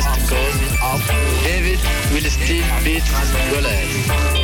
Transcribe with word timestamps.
Testicles 0.00 0.54
of 0.82 1.06
David 1.44 1.78
Will 2.10 2.30
Steve 2.30 2.64
Beats 2.82 3.10
Goliath. 3.52 4.39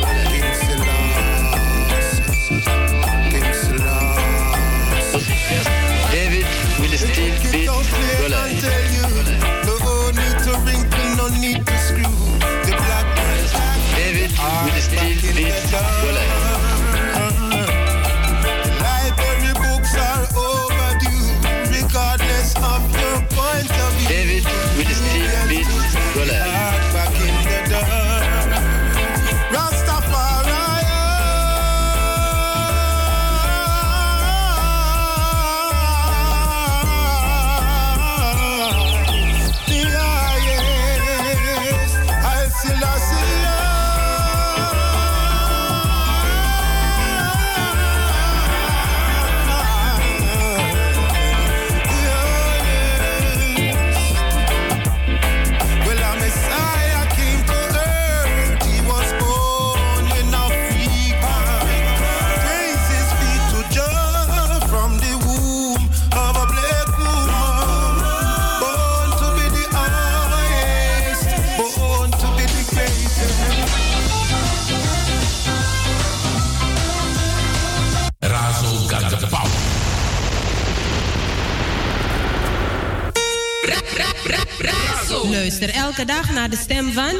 Luister 85.47 85.69
elke 85.69 86.05
dag 86.05 86.33
naar 86.33 86.49
de 86.49 86.55
stem 86.55 86.91
van 86.91 87.13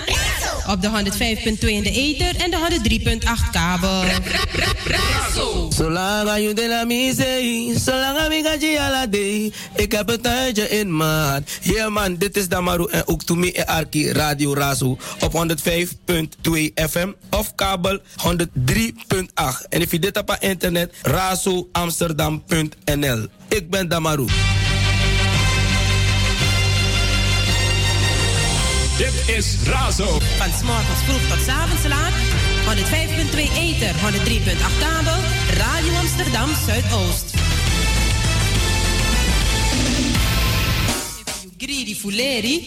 op 0.68 0.82
de 0.82 0.88
105.2 0.88 0.94
in 1.68 1.84
de 1.84 1.92
ether 1.92 2.36
en 2.36 2.52
de 2.52 2.80
103.8 3.20 3.26
kabel. 3.52 4.04
Zolang 5.70 6.40
je 6.40 6.54
de 6.54 6.68
la 6.68 6.84
misei, 6.84 7.74
zolang 7.80 8.34
ik 8.34 8.62
je 8.62 8.80
ala 8.80 9.08
day, 9.08 9.52
ik 9.76 9.92
heb 9.92 10.10
een 10.10 10.22
tijdje 10.22 10.70
in 10.70 10.96
maat. 10.96 11.50
Yeah 11.62 11.92
man, 11.92 12.16
dit 12.16 12.38
is 12.38 12.48
Damaru 12.48 12.88
en 12.92 13.08
ook 13.08 13.24
to 13.24 13.36
me 13.36 13.54
en 13.54 13.66
Arki 13.66 14.12
Radio 14.12 14.54
Razo 14.54 14.98
op 15.20 15.46
105.2 15.62 15.66
FM 16.74 17.12
of 17.30 17.56
kabel 17.56 18.00
103.8. 18.00 18.04
En 19.70 19.82
if 19.82 19.92
je 19.92 20.00
dit 20.00 20.18
op 20.18 20.38
internet, 20.40 20.94
razoamsterdam.nl. 21.02 23.28
Ik 23.48 23.70
ben 23.70 23.88
Damaru. 23.88 24.26
Dit 28.98 29.36
is 29.36 29.56
Razo. 29.64 30.20
Van 30.38 30.52
s'morgens 30.60 31.00
vroeg 31.06 31.28
tot 31.28 31.46
s'avonds 31.46 31.88
laat. 31.88 32.14
105.2 32.66 33.54
Eter, 33.54 33.94
103.8 33.94 34.80
kabel. 34.80 35.20
Radio 35.58 35.94
Amsterdam 35.94 36.50
Zuidoost. 36.66 37.34
Greedy 41.58 41.96
Fuleri. 41.96 42.66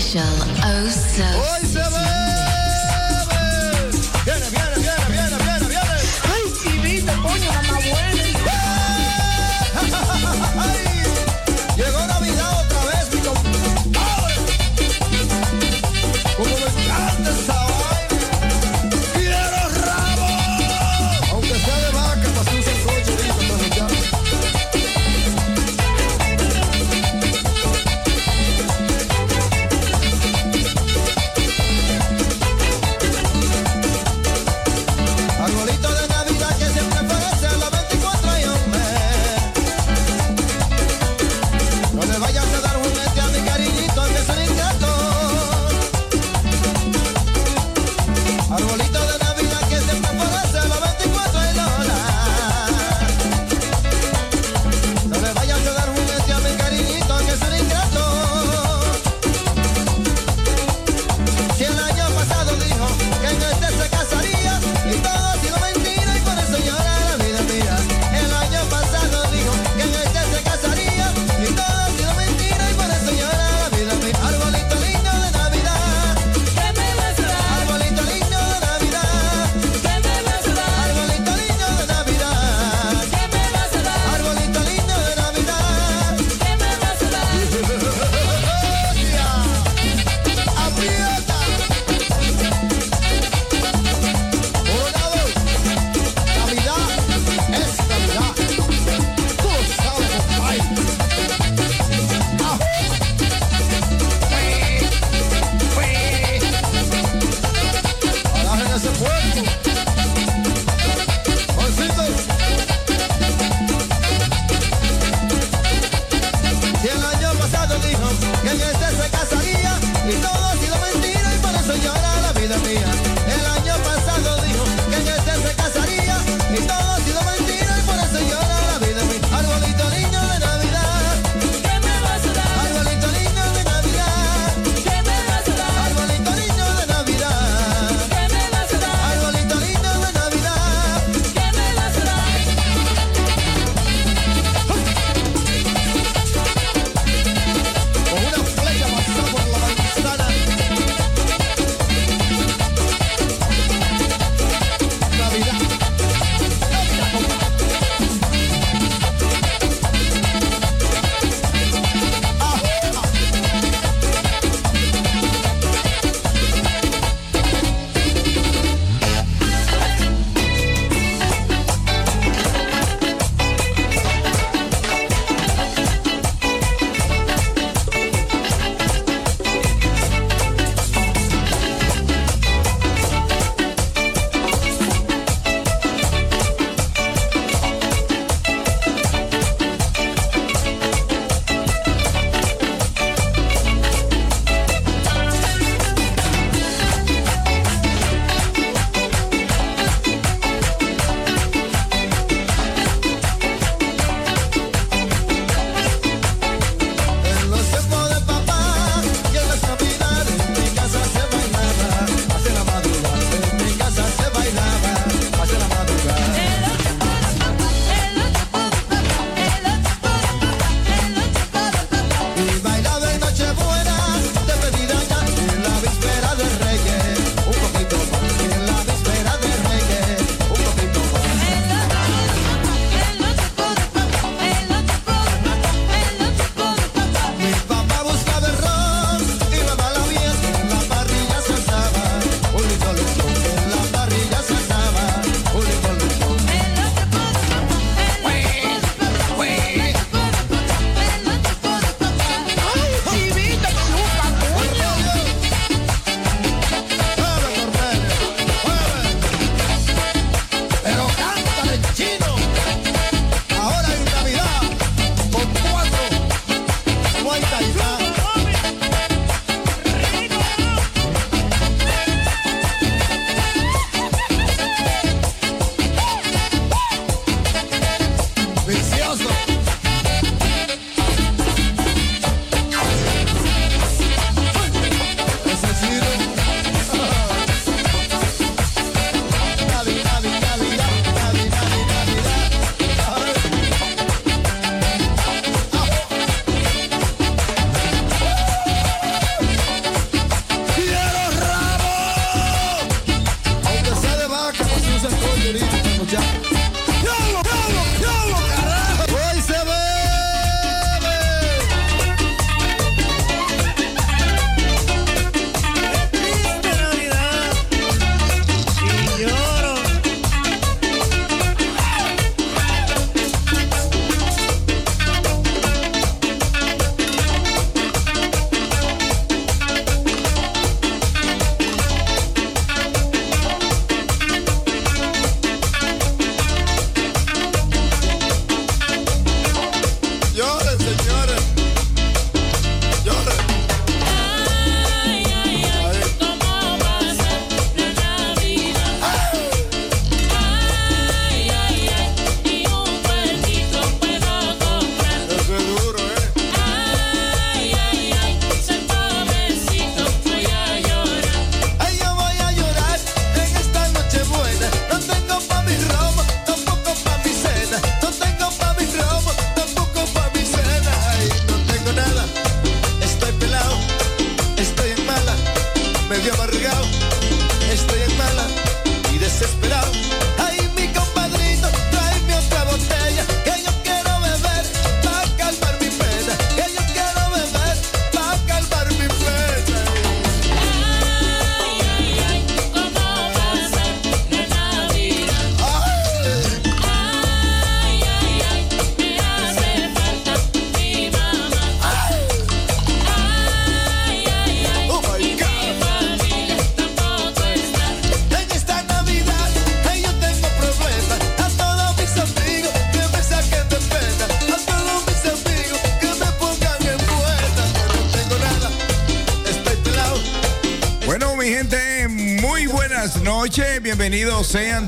Official 0.00 0.22
Oh 0.64 0.88
So. 0.88 2.09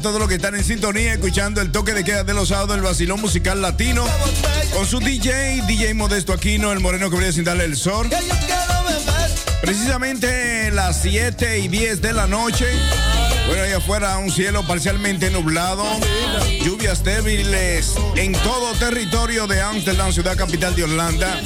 Todos 0.03 0.19
los 0.19 0.29
que 0.29 0.35
están 0.35 0.57
en 0.57 0.65
sintonía 0.65 1.13
escuchando 1.13 1.61
el 1.61 1.71
toque 1.71 1.93
de 1.93 2.03
queda 2.03 2.25
de 2.25 2.35
los 2.35 2.49
sábados 2.49 2.71
del 2.71 2.83
vacilón 2.83 3.21
musical 3.21 3.63
latino 3.63 4.05
con 4.75 4.85
su 4.85 4.99
DJ, 4.99 5.63
DJ 5.69 5.95
Modesto 5.95 6.33
Aquino, 6.33 6.73
el 6.73 6.81
moreno 6.81 7.09
que 7.09 7.17
brilla 7.17 7.31
sin 7.31 7.45
darle 7.45 7.65
el 7.65 7.77
sol. 7.77 8.11
Precisamente 9.61 10.73
las 10.73 11.01
7 11.03 11.61
y 11.61 11.69
10 11.69 12.03
de 12.03 12.13
la 12.15 12.27
noche. 12.27 12.67
Bueno, 13.47 13.63
ahí 13.63 13.73
afuera 13.73 14.19
un 14.19 14.33
cielo 14.33 14.67
parcialmente 14.67 15.31
nublado, 15.31 15.85
lluvias 16.65 17.05
débiles 17.05 17.95
en 18.17 18.33
todo 18.33 18.75
territorio 18.75 19.47
de 19.47 19.63
Amsterdam, 19.63 20.13
ciudad 20.13 20.37
capital 20.37 20.75
de 20.75 20.83
Holanda. 20.83 21.41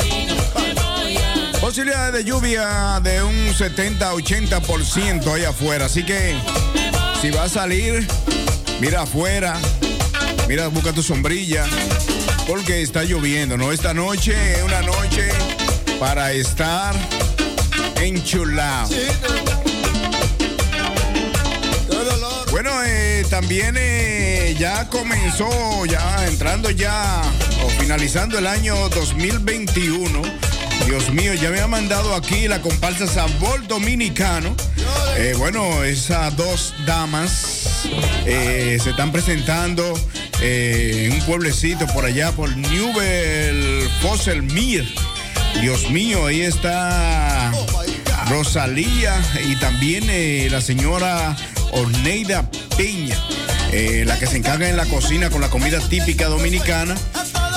Posibilidades 1.61 2.15
de 2.15 2.25
lluvia 2.25 3.01
de 3.03 3.23
un 3.23 3.35
70-80% 3.35 5.35
ahí 5.35 5.45
afuera. 5.45 5.87
Así 5.87 6.05
que 6.05 6.35
si 7.21 7.31
va 7.31 7.45
a 7.45 7.49
salir, 7.49 8.07
mira 8.81 9.03
afuera, 9.03 9.59
mira, 10.49 10.69
busca 10.69 10.93
tu 10.93 11.03
sombrilla, 11.03 11.65
porque 12.47 12.83
está 12.83 13.05
lloviendo, 13.05 13.57
¿no? 13.57 13.73
Esta 13.73 13.95
noche 13.95 14.35
es 14.55 14.63
una 14.63 14.83
noche 14.83 15.29
para 15.99 16.33
estar 16.33 16.95
enchulado. 18.01 18.89
Bueno, 22.51 22.71
eh, 22.85 23.25
también 23.29 23.77
eh, 23.79 24.55
ya 24.59 24.89
comenzó, 24.89 25.85
ya 25.85 26.27
entrando 26.27 26.71
ya 26.71 27.23
o 27.65 27.69
finalizando 27.81 28.39
el 28.39 28.47
año 28.47 28.89
2021. 28.91 30.46
Dios 30.87 31.13
mío, 31.13 31.35
ya 31.35 31.51
me 31.51 31.61
ha 31.61 31.67
mandado 31.67 32.15
aquí 32.15 32.47
la 32.47 32.63
comparsa 32.63 33.09
Sabor 33.09 33.67
Dominicano. 33.67 34.55
Eh, 35.17 35.35
bueno, 35.37 35.83
esas 35.83 36.37
dos 36.37 36.75
damas 36.87 37.89
eh, 38.25 38.79
se 38.81 38.91
están 38.91 39.11
presentando 39.11 39.99
eh, 40.41 41.07
en 41.07 41.21
un 41.21 41.27
pueblecito 41.27 41.89
por 41.89 42.05
allá, 42.05 42.31
por 42.31 42.57
Newell 42.57 43.89
Fosselmir. 44.01 44.87
Dios 45.61 45.91
mío, 45.91 46.27
ahí 46.27 46.43
está 46.43 47.51
Rosalía 48.29 49.21
y 49.45 49.57
también 49.57 50.07
la 50.53 50.61
señora 50.61 51.37
Orneida 51.73 52.49
Peña, 52.77 53.19
la 54.05 54.19
que 54.21 54.27
se 54.29 54.37
encarga 54.37 54.69
en 54.69 54.77
la 54.77 54.87
cocina 54.87 55.31
con 55.31 55.41
la 55.41 55.49
comida 55.49 55.81
típica 55.81 56.27
dominicana 56.27 56.95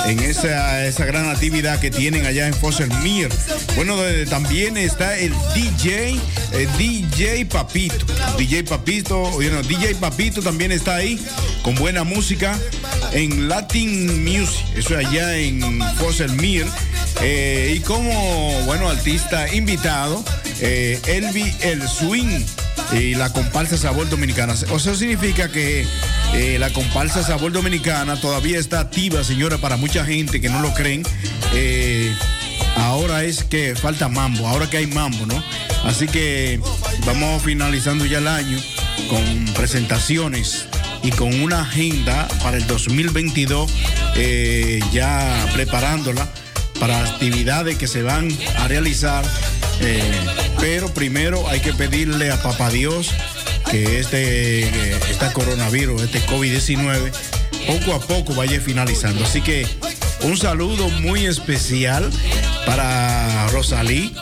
en 0.06 0.20
esa, 0.20 0.84
esa 0.86 1.04
gran 1.04 1.28
actividad 1.28 1.78
que 1.80 1.90
tienen 1.90 2.26
allá 2.26 2.46
en 2.46 2.54
Fosselmir. 2.54 3.28
Bueno, 3.76 3.96
también 4.28 4.76
está 4.76 5.18
el 5.18 5.32
DJ, 5.54 6.18
el 6.52 6.76
DJ 6.78 7.46
Papito. 7.46 8.06
DJ 8.38 8.64
Papito, 8.64 9.30
bueno, 9.32 9.62
DJ 9.62 9.94
Papito 9.96 10.42
también 10.42 10.72
está 10.72 10.96
ahí 10.96 11.20
con 11.62 11.74
buena 11.74 12.04
música 12.04 12.58
en 13.12 13.48
Latin 13.48 14.24
Music. 14.24 14.64
Eso 14.76 14.96
allá 14.96 15.36
en 15.36 15.80
Fosselmir. 15.96 16.66
Eh, 17.22 17.74
y 17.76 17.80
como, 17.80 18.62
bueno, 18.62 18.88
artista 18.88 19.52
invitado, 19.52 20.24
eh, 20.60 21.00
Elvi 21.06 21.54
El 21.60 21.86
Swing 21.86 22.40
y 22.92 23.14
la 23.14 23.32
comparsa 23.32 23.76
Sabor 23.76 24.08
Dominicana. 24.08 24.54
O 24.70 24.78
sea, 24.78 24.94
significa 24.94 25.50
que 25.50 25.86
eh, 26.34 26.58
la 26.58 26.70
comparsa 26.70 27.22
Sabor 27.22 27.52
Dominicana 27.52 28.20
todavía 28.20 28.58
está 28.58 28.80
activa, 28.80 29.22
señora, 29.24 29.58
para 29.58 29.76
mucha 29.76 30.04
gente 30.04 30.40
que 30.40 30.48
no 30.48 30.60
lo 30.60 30.72
creen. 30.74 31.02
Eh, 31.54 32.12
ahora 32.76 33.24
es 33.24 33.44
que 33.44 33.74
falta 33.76 34.08
mambo, 34.08 34.48
ahora 34.48 34.68
que 34.68 34.78
hay 34.78 34.86
mambo, 34.86 35.26
¿no? 35.26 35.42
Así 35.84 36.06
que 36.06 36.60
vamos 37.06 37.42
finalizando 37.42 38.04
ya 38.06 38.18
el 38.18 38.28
año 38.28 38.58
con 39.08 39.54
presentaciones 39.54 40.66
y 41.02 41.10
con 41.10 41.40
una 41.40 41.62
agenda 41.62 42.28
para 42.42 42.58
el 42.58 42.66
2022 42.66 43.70
eh, 44.16 44.80
ya 44.92 45.46
preparándola 45.54 46.28
para 46.78 46.98
actividades 47.00 47.76
que 47.76 47.86
se 47.86 48.02
van 48.02 48.28
a 48.58 48.68
realizar 48.68 49.24
pero 50.58 50.92
primero 50.92 51.48
hay 51.48 51.60
que 51.60 51.72
pedirle 51.72 52.30
a 52.30 52.42
Papá 52.42 52.70
Dios 52.70 53.10
que 53.70 54.00
este, 54.00 54.68
este 55.10 55.32
coronavirus, 55.32 56.02
este 56.02 56.20
COVID-19, 56.26 57.12
poco 57.66 57.94
a 57.94 58.00
poco 58.00 58.34
vaya 58.34 58.60
finalizando. 58.60 59.24
Así 59.24 59.40
que 59.40 59.66
un 60.22 60.36
saludo 60.36 60.88
muy 60.88 61.26
especial 61.26 62.10
para 62.66 63.48
Rosalí 63.48 64.12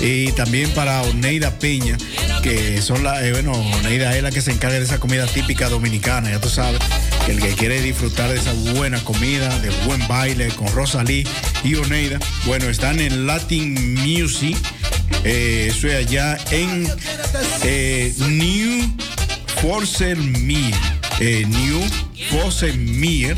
y 0.00 0.32
también 0.32 0.70
para 0.70 1.02
Oneida 1.02 1.58
Peña, 1.58 1.96
que 2.42 2.80
son 2.82 3.02
la, 3.04 3.24
eh, 3.24 3.32
bueno, 3.32 3.52
Oneida 3.52 4.16
es 4.16 4.22
la 4.22 4.30
que 4.30 4.40
se 4.40 4.52
encarga 4.52 4.78
de 4.78 4.84
esa 4.84 4.98
comida 4.98 5.26
típica 5.26 5.68
dominicana, 5.68 6.30
ya 6.30 6.40
tú 6.40 6.48
sabes, 6.48 6.80
que 7.26 7.32
el 7.32 7.40
que 7.40 7.54
quiere 7.54 7.80
disfrutar 7.80 8.30
de 8.30 8.36
esa 8.36 8.52
buena 8.74 9.02
comida, 9.02 9.58
de 9.60 9.70
buen 9.86 10.06
baile 10.08 10.48
con 10.48 10.68
Rosalí 10.68 11.26
y 11.62 11.74
Oneida, 11.76 12.18
bueno, 12.44 12.66
están 12.68 13.00
en 13.00 13.26
Latin 13.26 13.94
Music, 13.94 14.56
eh, 15.24 15.68
eso 15.70 15.88
es 15.88 16.06
allá 16.06 16.38
en 16.50 16.86
eh, 17.62 18.14
New 18.28 18.94
Forcelmere, 19.60 20.74
eh, 21.20 21.44
New 21.46 21.80
Forcelmere. 22.30 23.36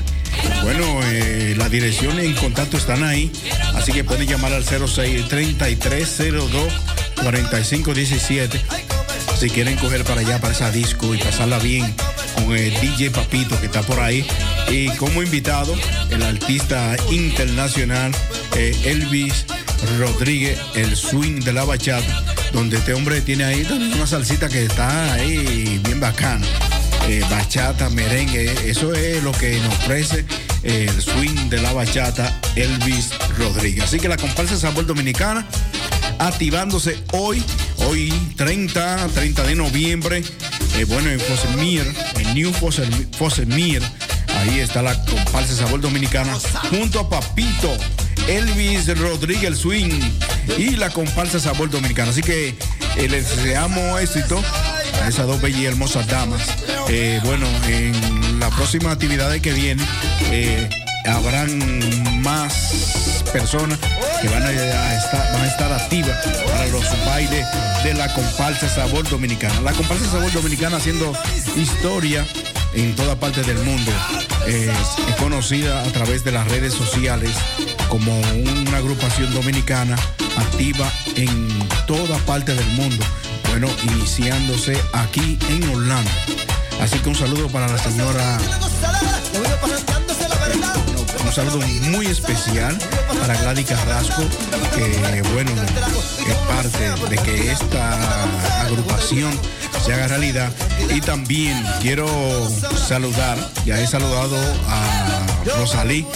Bueno, 0.62 1.00
eh, 1.04 1.54
la 1.56 1.68
dirección 1.68 2.18
en 2.20 2.34
contacto 2.34 2.76
están 2.76 3.04
ahí, 3.04 3.30
así 3.74 3.92
que 3.92 4.04
pueden 4.04 4.26
llamar 4.28 4.52
al 4.52 4.64
06 4.64 5.28
3302 5.28 6.72
4517 7.22 8.60
si 9.38 9.50
quieren 9.50 9.76
coger 9.76 10.02
para 10.04 10.22
allá, 10.22 10.40
para 10.40 10.54
esa 10.54 10.70
disco 10.70 11.14
y 11.14 11.18
pasarla 11.18 11.58
bien 11.58 11.94
con 12.34 12.56
el 12.56 12.72
DJ 12.80 13.10
Papito 13.10 13.58
que 13.60 13.66
está 13.66 13.82
por 13.82 14.00
ahí. 14.00 14.26
Y 14.70 14.88
como 14.96 15.22
invitado, 15.22 15.74
el 16.10 16.22
artista 16.22 16.96
internacional 17.10 18.12
eh, 18.54 18.74
Elvis 18.84 19.44
Rodríguez, 19.98 20.58
el 20.74 20.96
swing 20.96 21.40
de 21.40 21.52
la 21.52 21.64
bachata, 21.64 22.24
donde 22.52 22.76
este 22.78 22.94
hombre 22.94 23.20
tiene 23.20 23.44
ahí 23.44 23.62
también 23.64 23.92
una 23.94 24.06
salsita 24.06 24.48
que 24.48 24.64
está 24.64 25.14
ahí 25.14 25.80
bien 25.84 26.00
bacana. 26.00 26.46
Eh, 27.08 27.22
bachata, 27.30 27.88
merengue, 27.90 28.52
eso 28.68 28.92
es 28.92 29.22
lo 29.22 29.32
que 29.32 29.60
nos 29.60 29.74
ofrece 29.74 30.24
el 30.64 31.00
swing 31.00 31.48
de 31.48 31.60
la 31.60 31.72
bachata 31.72 32.40
Elvis 32.56 33.10
Rodríguez. 33.38 33.84
Así 33.84 34.00
que 34.00 34.08
la 34.08 34.16
comparsa 34.16 34.56
Sabor 34.56 34.86
Dominicana 34.86 35.46
activándose 36.18 36.98
hoy, 37.12 37.42
hoy 37.76 38.12
30, 38.36 39.08
30 39.14 39.42
de 39.44 39.54
noviembre, 39.54 40.22
eh, 40.76 40.84
bueno, 40.84 41.10
en 41.10 41.20
Fosemir, 41.20 41.86
en 42.18 42.34
New 42.34 42.52
Fosemir, 42.52 43.82
ahí 44.38 44.60
está 44.60 44.82
la 44.82 45.04
comparsa 45.04 45.54
Sabor 45.54 45.80
Dominicana, 45.80 46.36
junto 46.70 47.00
a 47.00 47.08
Papito, 47.08 47.76
Elvis 48.28 48.86
Rodríguez 48.98 49.58
Swing 49.58 50.00
y 50.58 50.76
la 50.76 50.90
comparsa 50.90 51.38
Sabor 51.38 51.70
Dominicana. 51.70 52.10
Así 52.10 52.22
que 52.22 52.54
eh, 52.96 53.08
les 53.08 53.36
deseamos 53.36 54.00
éxito 54.00 54.42
a 55.02 55.08
esas 55.08 55.26
dos 55.26 55.40
bellas 55.40 55.60
y 55.60 55.66
hermosas 55.66 56.06
damas. 56.08 56.40
Eh, 56.88 57.20
bueno, 57.24 57.46
en 57.68 58.40
la 58.40 58.50
próxima 58.50 58.92
actividad 58.92 59.32
que 59.40 59.52
viene 59.52 59.82
eh, 60.30 60.68
habrán 61.06 62.22
más 62.22 63.22
personas 63.32 63.78
que 64.20 64.28
van 64.28 64.42
a, 64.42 64.50
estar, 65.46 65.72
activas 65.72 66.16
para 66.46 66.66
los 66.68 66.84
bailes 67.06 67.46
de 67.84 67.94
la 67.94 68.12
comparsa 68.12 68.68
Sabor 68.68 69.08
Dominicana. 69.08 69.60
La 69.60 69.72
comparsa 69.72 70.10
Sabor 70.10 70.32
Dominicana 70.32 70.78
haciendo 70.78 71.12
historia 71.56 72.26
en 72.74 72.94
toda 72.96 73.14
parte 73.16 73.42
del 73.42 73.58
mundo. 73.58 73.92
Es 74.46 74.70
conocida 75.18 75.82
a 75.82 75.92
través 75.92 76.24
de 76.24 76.32
las 76.32 76.48
redes 76.48 76.72
sociales 76.72 77.30
como 77.96 78.20
una 78.20 78.76
agrupación 78.76 79.32
dominicana 79.32 79.96
activa 80.36 80.92
en 81.14 81.48
toda 81.86 82.18
parte 82.26 82.54
del 82.54 82.66
mundo. 82.72 83.02
Bueno, 83.48 83.68
iniciándose 83.84 84.78
aquí 84.92 85.38
en 85.48 85.66
Orlando. 85.70 86.10
Así 86.78 86.98
que 86.98 87.08
un 87.08 87.14
saludo 87.14 87.48
para 87.48 87.68
la 87.68 87.78
señora 87.78 88.38
un 91.24 91.32
saludo 91.32 91.66
muy 91.90 92.06
especial 92.06 92.76
para 93.18 93.34
Gladys 93.40 93.66
Carrasco, 93.66 94.22
que 94.74 95.22
bueno, 95.32 95.50
es 96.28 96.36
parte 96.48 97.08
de 97.08 97.16
que 97.16 97.50
esta 97.50 98.62
agrupación 98.62 99.32
se 99.84 99.94
haga 99.94 100.08
realidad. 100.08 100.52
Y 100.94 101.00
también 101.00 101.64
quiero 101.80 102.06
saludar, 102.76 103.38
ya 103.64 103.80
he 103.80 103.86
saludado 103.86 104.36
a 104.68 105.26
Rosalí, 105.58 106.06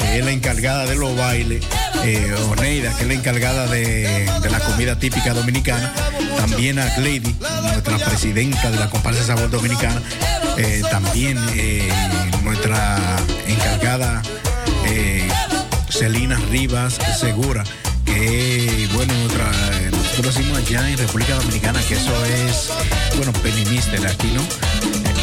que 0.00 0.18
es 0.18 0.24
la 0.24 0.32
encargada 0.32 0.86
de 0.86 0.96
los 0.96 1.16
bailes, 1.16 1.64
eh, 2.04 2.34
Oneida, 2.50 2.94
que 2.96 3.02
es 3.02 3.08
la 3.08 3.14
encargada 3.14 3.66
de, 3.66 4.26
la 4.50 4.60
comida 4.60 4.98
típica 4.98 5.34
dominicana, 5.34 5.92
también 6.36 6.78
a 6.78 6.86
Glady, 6.96 7.36
nuestra 7.62 7.98
presidenta 7.98 8.70
de 8.70 8.78
la 8.78 8.88
comparsa 8.88 9.22
Sabor 9.24 9.50
Dominicana, 9.50 10.00
eh, 10.56 10.82
también 10.90 11.38
eh, 11.54 11.88
nuestra 12.42 12.98
encargada 13.46 14.22
Celina 15.90 16.36
Rivas 16.50 16.98
Segura, 17.18 17.62
que 18.06 18.88
bueno, 18.94 19.12
nosotros 19.90 20.34
decimos 20.34 20.58
allá 20.58 20.88
en 20.88 20.98
República 20.98 21.34
Dominicana 21.34 21.80
que 21.86 21.94
eso 21.94 22.24
es, 22.24 22.70
bueno, 23.16 23.32
Minister 23.44 24.06
aquí, 24.06 24.28
¿no? 24.28 24.42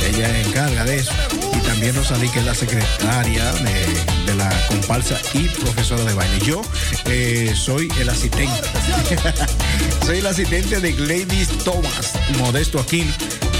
Ella 0.07 0.41
encarga 0.41 0.85
de 0.85 0.97
eso. 0.97 1.11
Y 1.53 1.59
también 1.67 1.95
Rosalí, 1.95 2.29
que 2.29 2.39
es 2.39 2.45
la 2.45 2.55
secretaria 2.55 3.51
de 3.53 4.16
la 4.37 4.49
comparsa 4.67 5.19
y 5.33 5.47
profesora 5.49 6.03
de 6.03 6.13
baile. 6.13 6.39
Yo 6.45 6.61
eh, 7.05 7.53
soy 7.55 7.89
el 7.99 8.09
asistente. 8.09 8.69
soy 10.05 10.19
el 10.19 10.27
asistente 10.27 10.79
de 10.79 10.93
Gladys 10.93 11.49
Thomas, 11.63 12.13
Modesto 12.37 12.79
Aquino, 12.79 13.11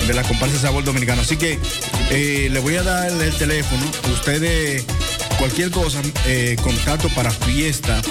de 0.05 0.13
la 0.13 0.23
comparsa 0.23 0.59
Sabor 0.59 0.83
Dominicano. 0.83 1.21
Así 1.21 1.37
que 1.37 1.59
eh, 2.11 2.49
le 2.51 2.59
voy 2.59 2.75
a 2.75 2.83
dar 2.83 3.09
el 3.09 3.35
teléfono. 3.35 3.83
Ustedes 4.13 4.85
cualquier 5.37 5.71
cosa, 5.71 6.01
eh, 6.25 6.55
contacto 6.61 7.09
para 7.09 7.31
fiesta 7.31 8.01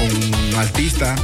con 0.00 0.58
artista 0.58 1.14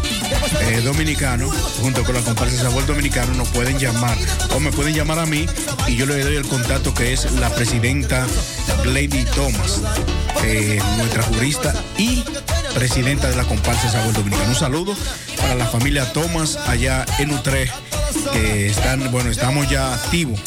eh, 0.60 0.80
dominicano, 0.82 1.50
junto 1.80 2.04
con 2.04 2.14
la 2.14 2.20
comparsa 2.20 2.56
Sabor 2.62 2.84
Dominicano, 2.84 3.32
nos 3.34 3.48
pueden 3.48 3.78
llamar 3.78 4.16
o 4.54 4.60
me 4.60 4.70
pueden 4.70 4.94
llamar 4.94 5.18
a 5.18 5.26
mí 5.26 5.46
y 5.86 5.96
yo 5.96 6.04
le 6.04 6.22
doy 6.22 6.36
el 6.36 6.46
contacto 6.46 6.92
que 6.92 7.12
es 7.12 7.30
la 7.32 7.48
presidenta 7.50 8.26
Lady 8.84 9.24
Thomas, 9.34 9.80
eh, 10.44 10.78
nuestra 10.98 11.22
jurista 11.22 11.74
y 11.96 12.22
presidenta 12.74 13.28
de 13.28 13.36
la 13.36 13.44
comparsa 13.44 13.90
Sabor 13.90 14.12
Dominicano. 14.12 14.50
Un 14.50 14.54
saludo 14.54 14.94
para 15.40 15.54
la 15.54 15.66
familia 15.66 16.12
Thomas 16.12 16.56
allá 16.66 17.06
en 17.18 17.30
Utrecht, 17.30 17.72
que 18.32 18.68
están, 18.68 19.10
bueno, 19.10 19.30
estamos 19.30 19.68
ya 19.70 19.94
activos 19.94 20.38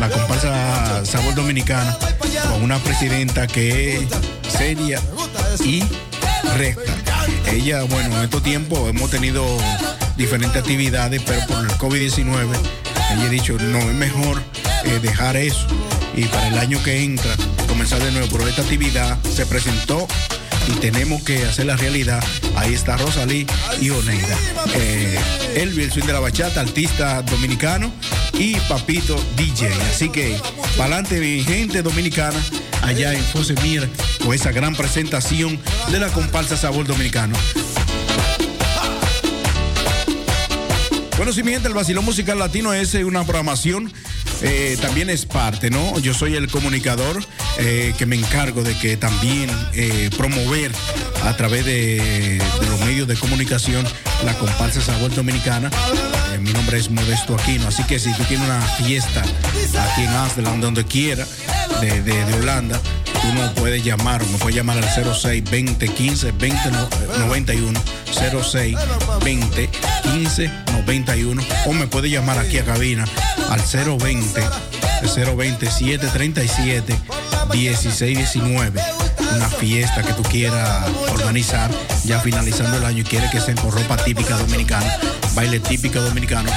la 0.00 0.08
comparsa 0.08 1.04
Sabor 1.04 1.34
Dominicana 1.34 1.96
con 2.50 2.62
una 2.62 2.78
presidenta 2.78 3.46
que 3.46 3.98
es 3.98 4.08
seria 4.48 5.00
y 5.64 5.82
recta. 6.56 6.97
Ella, 7.50 7.82
bueno, 7.84 8.16
en 8.18 8.24
estos 8.24 8.42
tiempos 8.42 8.88
hemos 8.88 9.10
tenido 9.10 9.44
diferentes 10.16 10.56
actividades, 10.56 11.22
pero 11.24 11.46
por 11.46 11.58
el 11.64 11.70
COVID-19, 11.78 12.48
ella 13.12 13.24
ha 13.24 13.28
dicho, 13.28 13.56
no, 13.58 13.78
es 13.78 13.94
mejor 13.94 14.42
eh, 14.84 14.98
dejar 15.00 15.36
eso 15.36 15.66
y 16.14 16.24
para 16.24 16.48
el 16.48 16.58
año 16.58 16.82
que 16.82 17.02
entra 17.02 17.34
comenzar 17.68 18.02
de 18.02 18.10
nuevo. 18.10 18.28
Pero 18.30 18.48
esta 18.48 18.62
actividad 18.62 19.18
se 19.22 19.46
presentó 19.46 20.06
y 20.68 20.72
tenemos 20.80 21.22
que 21.22 21.44
hacer 21.44 21.66
la 21.66 21.76
realidad. 21.76 22.22
Ahí 22.56 22.74
está 22.74 22.96
Rosalí 22.96 23.46
y 23.80 23.90
Oneida. 23.90 24.36
Eh, 24.74 25.18
Elvi, 25.54 25.84
el 25.84 25.92
swing 25.92 26.04
de 26.04 26.12
la 26.12 26.20
bachata, 26.20 26.60
artista 26.60 27.22
dominicano, 27.22 27.92
y 28.34 28.56
Papito 28.60 29.16
DJ. 29.36 29.68
Así 29.90 30.08
que, 30.08 30.36
para 30.76 30.96
adelante, 30.96 31.20
mi 31.20 31.42
gente 31.42 31.82
dominicana, 31.82 32.38
allá 32.88 33.12
en 33.12 33.22
Fosemir, 33.22 33.88
con 34.24 34.34
esa 34.34 34.50
gran 34.50 34.74
presentación 34.74 35.60
de 35.90 35.98
la 36.00 36.08
comparsa 36.08 36.56
Sabor 36.56 36.86
Dominicano. 36.86 37.36
Bueno, 41.16 41.32
si 41.32 41.42
mi 41.42 41.52
gente, 41.52 41.68
el 41.68 41.74
Vacilón 41.74 42.04
Musical 42.04 42.38
Latino 42.38 42.72
es 42.72 42.94
una 42.94 43.24
programación 43.24 43.92
eh, 44.42 44.78
también 44.80 45.10
es 45.10 45.26
parte, 45.26 45.68
¿no? 45.68 45.98
Yo 45.98 46.14
soy 46.14 46.36
el 46.36 46.48
comunicador 46.48 47.24
eh, 47.58 47.92
que 47.98 48.06
me 48.06 48.16
encargo 48.16 48.62
de 48.62 48.78
que 48.78 48.96
también 48.96 49.50
eh, 49.74 50.10
promover 50.16 50.70
a 51.24 51.36
través 51.36 51.64
de, 51.64 52.40
los 52.68 52.80
medios 52.80 53.08
de 53.08 53.16
comunicación 53.16 53.84
la 54.24 54.34
comparsa 54.34 54.80
Sabor 54.80 55.12
Dominicana. 55.12 55.70
mi 56.40 56.52
nombre 56.52 56.78
es 56.78 56.88
Modesto 56.90 57.34
Aquino, 57.34 57.66
así 57.66 57.82
que 57.84 57.98
si 57.98 58.12
tú 58.12 58.22
tienes 58.24 58.46
una 58.46 58.60
fiesta 58.62 59.22
aquí 59.22 60.02
en 60.02 60.10
Amsterdam, 60.10 60.60
donde 60.60 60.84
quiera, 60.84 61.26
de, 61.80 62.02
de, 62.02 62.24
de 62.24 62.34
Holanda, 62.34 62.80
tú 63.04 63.32
nos 63.34 63.52
puedes 63.52 63.84
llamar, 63.84 64.24
me 64.26 64.38
puedes 64.38 64.56
llamar 64.56 64.78
al 64.78 65.14
06 65.14 65.44
20 65.50 65.88
15 65.88 66.32
20 66.32 66.70
91 67.18 67.80
06 68.42 68.76
20 69.24 69.70
15 70.02 70.50
91 70.72 71.42
o 71.66 71.72
me 71.72 71.86
puede 71.86 72.10
llamar 72.10 72.38
aquí 72.38 72.58
a 72.58 72.64
cabina 72.64 73.04
al 73.50 73.60
020 73.60 74.40
020 75.02 75.70
737 75.70 76.98
1619 77.52 78.80
una 79.34 79.48
fiesta 79.48 80.02
que 80.02 80.12
tú 80.14 80.22
quieras 80.22 80.86
organizar, 81.12 81.70
ya 82.04 82.18
finalizando 82.20 82.76
el 82.78 82.84
año 82.84 83.00
y 83.00 83.04
quieres 83.04 83.30
que 83.30 83.40
sea 83.40 83.54
con 83.54 83.70
ropa 83.72 83.96
típica 83.96 84.36
dominicana, 84.36 84.98
baile 85.34 85.60
típico 85.60 86.00
dominicano, 86.00 86.50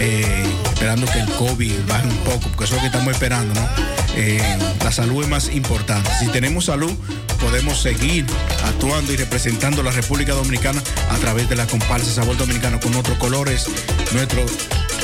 eh, 0.00 0.44
esperando 0.64 1.06
que 1.06 1.20
el 1.20 1.30
COVID 1.32 1.86
baje 1.86 2.08
un 2.08 2.16
poco, 2.18 2.40
porque 2.48 2.64
eso 2.64 2.74
es 2.76 2.76
lo 2.76 2.80
que 2.80 2.86
estamos 2.86 3.12
esperando, 3.12 3.54
¿no? 3.54 3.68
Eh, 4.16 4.58
la 4.82 4.90
salud 4.90 5.22
es 5.22 5.28
más 5.28 5.50
importante. 5.50 6.10
Si 6.18 6.26
tenemos 6.28 6.64
salud, 6.64 6.92
podemos 7.38 7.80
seguir 7.80 8.24
actuando 8.64 9.12
y 9.12 9.16
representando 9.16 9.82
la 9.82 9.90
República 9.90 10.32
Dominicana 10.32 10.82
a 11.10 11.16
través 11.18 11.50
de 11.50 11.56
la 11.56 11.66
comparsa 11.66 12.10
Sabor 12.10 12.36
Dominicano 12.38 12.80
con 12.80 12.94
otros 12.96 13.18
colores, 13.18 13.66
nuestro 14.12 14.44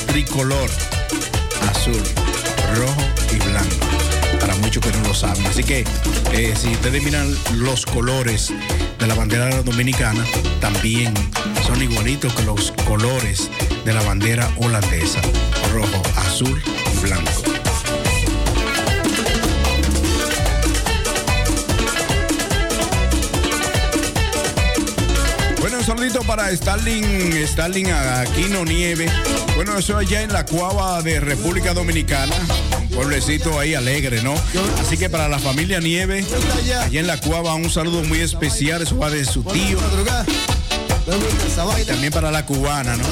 tricolor 0.06 0.70
azul, 1.70 2.02
rojo 2.76 3.02
y 3.32 3.36
blanco. 3.50 3.86
Para 4.40 4.54
muchos 4.56 4.82
que 4.82 4.92
no 4.92 5.08
lo 5.08 5.14
saben. 5.14 5.44
Así 5.46 5.62
que 5.62 5.84
eh, 6.32 6.54
si 6.58 6.68
ustedes 6.68 7.02
miran 7.02 7.34
los 7.54 7.84
colores 7.84 8.52
de 8.98 9.06
la 9.06 9.14
bandera 9.14 9.62
dominicana, 9.62 10.24
también 10.60 11.12
son 11.66 11.82
igualitos 11.82 12.32
que 12.34 12.42
los 12.44 12.72
colores 12.86 13.50
de 13.86 13.94
la 13.94 14.02
bandera 14.02 14.50
holandesa. 14.56 15.20
Rojo, 15.72 16.02
azul 16.16 16.60
y 16.92 16.98
blanco. 16.98 17.30
Bueno, 25.60 25.78
un 25.78 25.84
saludito 25.84 26.20
para 26.22 26.54
Starling, 26.54 27.46
Starling 27.46 27.92
Aquino 27.92 28.64
Nieve. 28.64 29.06
Bueno, 29.54 29.78
eso 29.78 29.96
allá 29.96 30.22
en 30.22 30.32
la 30.32 30.44
Cuava 30.44 31.00
de 31.02 31.20
República 31.20 31.72
Dominicana. 31.72 32.34
Un 32.80 32.88
pueblecito 32.88 33.60
ahí 33.60 33.76
alegre, 33.76 34.20
¿no? 34.20 34.34
Así 34.80 34.96
que 34.96 35.08
para 35.08 35.28
la 35.28 35.38
familia 35.38 35.78
Nieve, 35.78 36.26
allá 36.84 37.00
en 37.00 37.06
la 37.06 37.20
Cuava, 37.20 37.54
un 37.54 37.70
saludo 37.70 38.02
muy 38.02 38.18
especial. 38.18 38.82
Eso 38.82 38.98
va 38.98 39.10
de 39.10 39.24
su 39.24 39.44
tío. 39.44 39.78
Y 41.80 41.84
también 41.84 42.12
para 42.12 42.32
la 42.32 42.44
cubana, 42.44 42.96
¿no? 42.96 43.04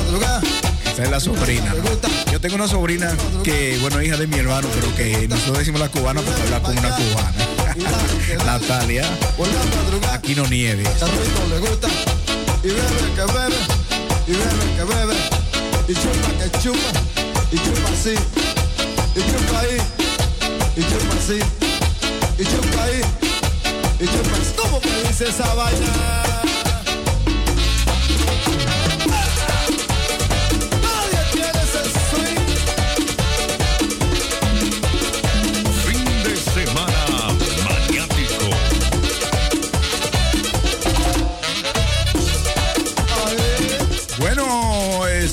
Esa 0.94 1.02
es 1.02 1.10
la 1.10 1.18
sobrina. 1.18 1.74
¿no? 1.74 2.30
Yo 2.30 2.40
tengo 2.40 2.54
una 2.54 2.68
sobrina 2.68 3.12
que, 3.42 3.78
bueno, 3.80 4.00
hija 4.00 4.16
de 4.16 4.28
mi 4.28 4.38
hermano, 4.38 4.68
pero 4.72 4.94
que 4.94 5.26
nosotros 5.26 5.58
decimos 5.58 5.80
la 5.80 5.88
cubana 5.88 6.20
porque 6.20 6.40
habla 6.42 6.60
como 6.62 6.78
una 6.78 6.94
cubana. 6.94 8.44
Natalia. 8.46 9.04
Aquino 10.12 10.46
Nieve. 10.46 10.84
le 10.84 11.58
gusta 11.58 11.88
y 12.62 12.68
bebe 12.68 13.12
que 13.16 13.22
bebe 13.22 13.56
y 14.28 14.30
bebe 14.30 14.76
que 14.76 14.84
bebe 14.84 15.14
y 15.88 15.94
chupa 15.94 16.28
que 16.38 16.58
chupa 16.60 16.90
y 17.50 17.56
chupa 17.56 17.88
así 17.92 18.14
y 19.16 19.20
chupa 19.20 19.60
ahí 19.60 19.76
y 20.76 20.80
chupa 20.80 21.14
así 21.18 21.38
y 22.38 22.44
chupa 22.44 22.84
ahí 22.84 23.00
y 23.98 24.04
chupa 24.04 24.62
¿cómo 24.62 24.80
que 24.80 25.08
dice 25.08 25.28
esa 25.28 25.52
vaina? 25.54 26.53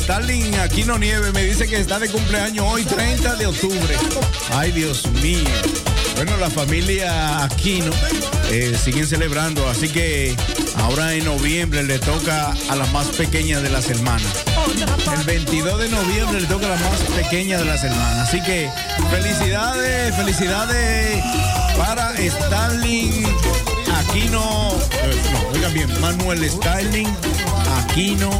Stalin 0.02 0.56
Aquino 0.56 0.98
Nieve 0.98 1.32
me 1.32 1.44
dice 1.44 1.68
que 1.68 1.80
está 1.80 2.00
de 2.00 2.10
cumpleaños 2.10 2.66
hoy, 2.68 2.84
30 2.84 3.36
de 3.36 3.46
octubre. 3.46 3.96
Ay, 4.52 4.72
Dios 4.72 5.06
mío. 5.22 5.46
Bueno, 6.16 6.38
la 6.38 6.50
familia 6.50 7.44
Aquino 7.44 7.92
eh, 8.50 8.76
siguen 8.84 9.06
celebrando, 9.06 9.70
así 9.70 9.90
que 9.90 10.36
ahora 10.78 11.14
en 11.14 11.26
noviembre 11.26 11.84
le 11.84 12.00
toca 12.00 12.52
a 12.70 12.76
la 12.76 12.86
más 12.88 13.10
pequeña 13.10 13.62
de 13.62 13.70
las 13.70 13.92
hermanas. 13.92 14.44
El 15.20 15.24
22 15.24 15.80
de 15.80 15.90
noviembre 15.90 16.42
le 16.42 16.48
toca 16.48 16.66
a 16.66 16.70
la 16.70 16.90
más 16.90 17.00
pequeña 17.16 17.60
de 17.60 17.66
las 17.66 17.84
hermanas. 17.84 18.28
Así 18.28 18.42
que 18.42 18.72
felicidades, 19.12 20.16
felicidades 20.16 21.24
para 21.78 22.12
Stalin 22.20 23.24
Aquino. 24.00 24.76
eh, 25.04 25.22
no, 25.32 25.48
oigan 25.54 25.74
bien, 25.76 26.02
Manuel 26.02 26.44
Stalin 26.44 27.08
Aquino 27.84 28.32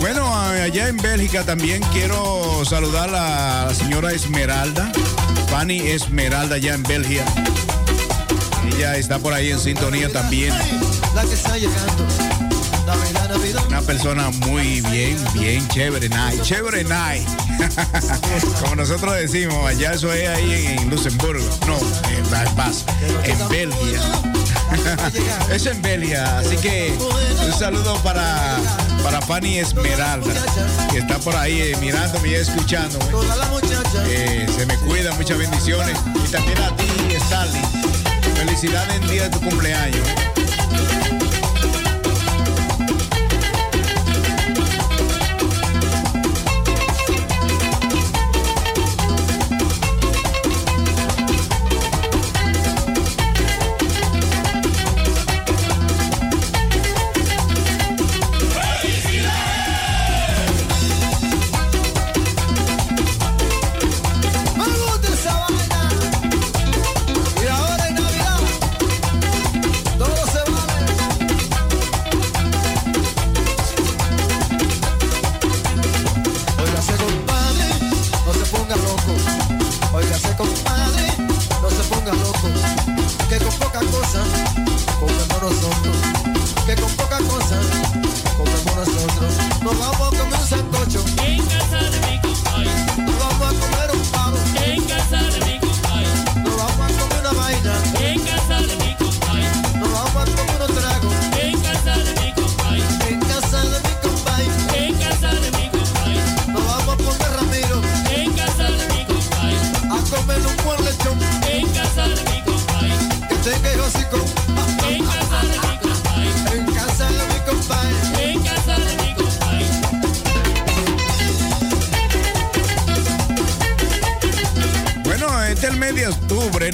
Bueno, 0.00 0.34
allá 0.34 0.88
en 0.88 0.96
Bélgica 0.96 1.44
también 1.44 1.80
quiero 1.92 2.64
saludar 2.64 3.08
a 3.14 3.66
la 3.66 3.74
señora 3.74 4.12
Esmeralda, 4.12 4.90
Fanny 5.48 5.78
Esmeralda, 5.80 6.56
allá 6.56 6.74
en 6.74 6.82
Bélgica. 6.82 7.24
Ella 8.76 8.96
está 8.96 9.18
por 9.18 9.32
ahí 9.32 9.50
en 9.50 9.60
sintonía 9.60 10.10
también. 10.10 10.52
La 11.14 11.22
que 11.22 11.34
está 11.34 11.56
llegando. 11.56 12.23
Una 13.68 13.80
persona 13.80 14.30
muy 14.30 14.80
bien, 14.82 15.16
bien 15.34 15.66
chévere, 15.68 16.08
nice. 16.08 16.42
Chévere, 16.42 16.84
nice. 16.84 17.26
Como 18.60 18.76
nosotros 18.76 19.14
decimos, 19.14 19.66
allá 19.66 19.92
eso 19.92 20.12
es 20.12 20.28
ahí 20.28 20.76
en 20.78 20.90
Luxemburgo. 20.90 21.44
No, 21.66 21.78
en 21.78 22.54
Paz, 22.54 22.84
en 23.24 23.48
Bélgica. 23.48 24.00
es 25.50 25.66
en 25.66 25.80
Bélgica, 25.82 26.38
así 26.38 26.56
que 26.56 26.94
un 27.44 27.52
saludo 27.52 27.96
para, 28.02 28.58
para 29.02 29.20
Fanny 29.22 29.58
Esmeralda, 29.58 30.34
que 30.90 30.98
está 30.98 31.18
por 31.18 31.34
ahí 31.36 31.60
eh, 31.60 31.76
mirándome 31.80 32.28
y 32.28 32.34
escuchándome. 32.34 33.04
Eh, 34.06 34.46
se 34.56 34.66
me 34.66 34.76
cuida, 34.78 35.12
muchas 35.14 35.38
bendiciones. 35.38 35.96
Y 36.26 36.30
también 36.30 36.58
a 36.58 36.76
ti, 36.76 36.84
Starling. 37.26 37.64
Felicidades 38.36 38.94
en 38.94 39.08
día 39.08 39.22
de 39.24 39.30
tu 39.30 39.40
cumpleaños. 39.40 40.33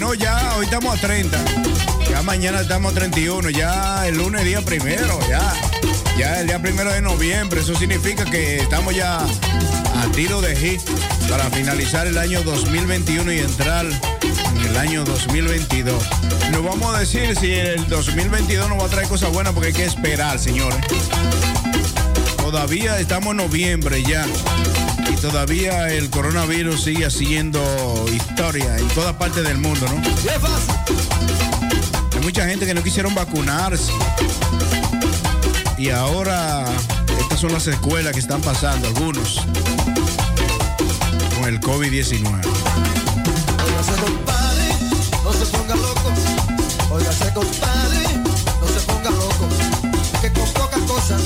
¿No? 0.00 0.14
Ya, 0.14 0.54
hoy 0.56 0.64
estamos 0.64 0.98
a 0.98 1.00
30. 1.00 1.38
Ya 2.10 2.22
mañana 2.22 2.60
estamos 2.62 2.92
a 2.92 2.94
31. 2.94 3.50
Ya 3.50 4.06
el 4.06 4.16
lunes 4.16 4.44
día 4.44 4.62
primero, 4.62 5.18
ya. 5.28 5.52
Ya 6.18 6.40
el 6.40 6.46
día 6.46 6.60
primero 6.60 6.90
de 6.90 7.02
noviembre. 7.02 7.60
Eso 7.60 7.76
significa 7.76 8.24
que 8.24 8.56
estamos 8.56 8.94
ya 8.96 9.18
a 9.18 10.12
tiro 10.12 10.40
de 10.40 10.56
hit 10.56 10.80
para 11.28 11.44
finalizar 11.50 12.06
el 12.06 12.18
año 12.18 12.42
2021 12.42 13.32
y 13.32 13.38
entrar 13.38 13.86
en 13.86 14.66
el 14.66 14.76
año 14.78 15.04
2022. 15.04 16.02
No 16.50 16.62
vamos 16.62 16.94
a 16.94 17.00
decir 17.00 17.36
si 17.36 17.52
el 17.52 17.86
2022 17.88 18.68
nos 18.70 18.80
va 18.80 18.86
a 18.86 18.88
traer 18.88 19.06
cosas 19.06 19.30
buenas 19.32 19.52
porque 19.52 19.68
hay 19.68 19.74
que 19.74 19.84
esperar, 19.84 20.38
señores. 20.38 20.80
Todavía 22.38 22.98
estamos 22.98 23.32
en 23.32 23.36
noviembre 23.36 24.02
ya. 24.02 24.26
Todavía 25.20 25.92
el 25.92 26.08
coronavirus 26.08 26.84
sigue 26.84 27.04
haciendo 27.04 27.62
historia 28.10 28.78
en 28.78 28.88
toda 28.88 29.18
parte 29.18 29.42
del 29.42 29.58
mundo, 29.58 29.86
¿no? 29.86 30.02
Hay 32.12 32.20
mucha 32.22 32.46
gente 32.46 32.64
que 32.64 32.72
no 32.72 32.82
quisieron 32.82 33.14
vacunarse. 33.14 33.92
Y 35.76 35.90
ahora 35.90 36.64
estas 37.20 37.38
son 37.38 37.52
las 37.52 37.66
escuelas 37.66 38.14
que 38.14 38.20
están 38.20 38.40
pasando, 38.40 38.88
algunos, 38.88 39.42
con 41.38 41.48
el 41.48 41.60
COVID-19. 41.60 42.24
Óigase, 43.62 43.92
compadre, 44.02 44.74
no 45.22 45.32
se 45.34 45.46
ponga 45.46 45.74
loco. 45.76 46.12
No 48.60 48.68
se 48.68 48.80
ponga 48.86 49.10
loco. 49.10 49.48
Que 50.22 50.32
con 50.32 50.48
pocas 50.54 50.80
cosas 50.80 51.20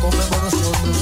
comemos 0.00 0.42
nosotros. 0.42 0.96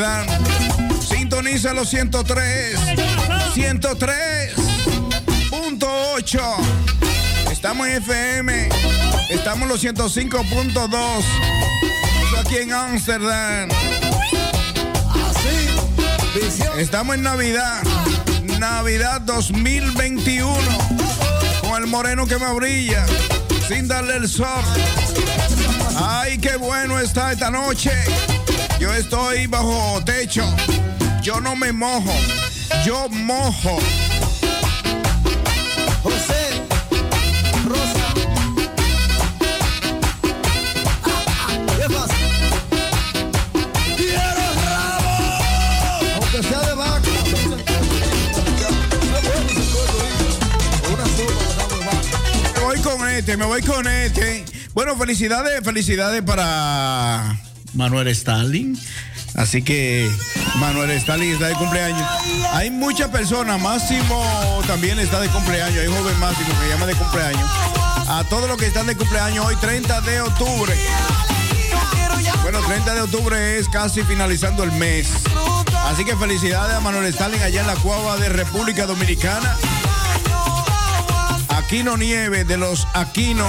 Ámsterdam. 0.00 0.26
Sintoniza 1.00 1.72
los 1.74 1.88
103, 1.88 2.78
103.8. 3.54 6.40
Estamos 7.50 7.88
en 7.88 7.96
FM, 7.96 8.68
estamos 9.30 9.62
en 9.62 9.68
los 9.68 9.82
105.2. 9.84 11.24
Eso 12.24 12.38
Aquí 12.40 12.56
en. 12.56 12.68
Visión. 16.34 16.78
Estamos 16.78 17.16
en 17.16 17.22
Navidad. 17.22 17.82
Navidad 18.58 19.20
2021. 19.22 20.54
Con 21.60 21.82
el 21.82 21.88
moreno 21.88 22.26
que 22.26 22.38
me 22.38 22.52
brilla. 22.54 23.04
Sin 23.68 23.88
darle 23.88 24.16
el 24.16 24.28
sol. 24.28 24.46
Ay, 25.96 26.38
qué 26.38 26.56
bueno 26.56 26.98
está 26.98 27.32
esta 27.32 27.50
noche. 27.50 27.90
Yo 28.90 28.96
estoy 28.96 29.46
bajo 29.46 30.02
techo. 30.04 30.42
Yo 31.22 31.40
no 31.40 31.54
me 31.54 31.72
mojo. 31.72 32.12
Yo 32.84 33.08
mojo. 33.08 33.78
José. 36.02 36.64
Rosa. 37.68 38.06
¿Qué 41.76 41.86
pasa? 41.94 42.14
¡Quiero 43.96 44.44
rabo! 44.64 45.10
Aunque 46.16 46.42
sea 46.42 46.60
de 46.60 46.74
vaca. 46.74 47.10
Me 52.56 52.60
voy 52.64 52.78
con 52.80 53.08
este, 53.08 53.36
me 53.36 53.44
voy 53.44 53.62
con 53.62 53.86
este. 53.86 54.44
Bueno, 54.74 54.96
felicidades, 54.96 55.62
felicidades 55.62 56.22
para 56.22 57.38
Manuel 57.74 58.08
Stalin. 58.08 58.78
Así 59.34 59.62
que 59.62 60.10
Manuel 60.56 60.90
Stalin 60.92 61.32
está 61.32 61.48
de 61.48 61.54
cumpleaños. 61.54 62.06
Hay 62.52 62.70
muchas 62.70 63.08
personas, 63.08 63.60
Máximo 63.60 64.22
también 64.66 64.98
está 64.98 65.20
de 65.20 65.28
cumpleaños. 65.28 65.78
Hay 65.78 65.86
un 65.86 65.96
joven 65.96 66.18
Máximo 66.18 66.48
que 66.60 66.68
llama 66.68 66.86
de 66.86 66.94
cumpleaños. 66.94 67.48
A 68.08 68.24
todos 68.28 68.48
los 68.48 68.56
que 68.56 68.66
están 68.66 68.86
de 68.86 68.96
cumpleaños 68.96 69.46
hoy, 69.46 69.56
30 69.56 70.00
de 70.00 70.20
octubre. 70.20 70.74
Bueno, 72.42 72.60
30 72.66 72.94
de 72.94 73.00
octubre 73.02 73.58
es 73.58 73.68
casi 73.68 74.02
finalizando 74.02 74.64
el 74.64 74.72
mes. 74.72 75.08
Así 75.86 76.04
que 76.04 76.16
felicidades 76.16 76.74
a 76.74 76.80
Manuel 76.80 77.06
Stalin 77.06 77.40
allá 77.40 77.60
en 77.60 77.66
la 77.66 77.76
cuava 77.76 78.16
de 78.16 78.28
República 78.28 78.86
Dominicana. 78.86 79.56
Aquino 81.48 81.96
Nieve 81.96 82.44
de 82.44 82.56
los 82.56 82.86
Aquino. 82.94 83.46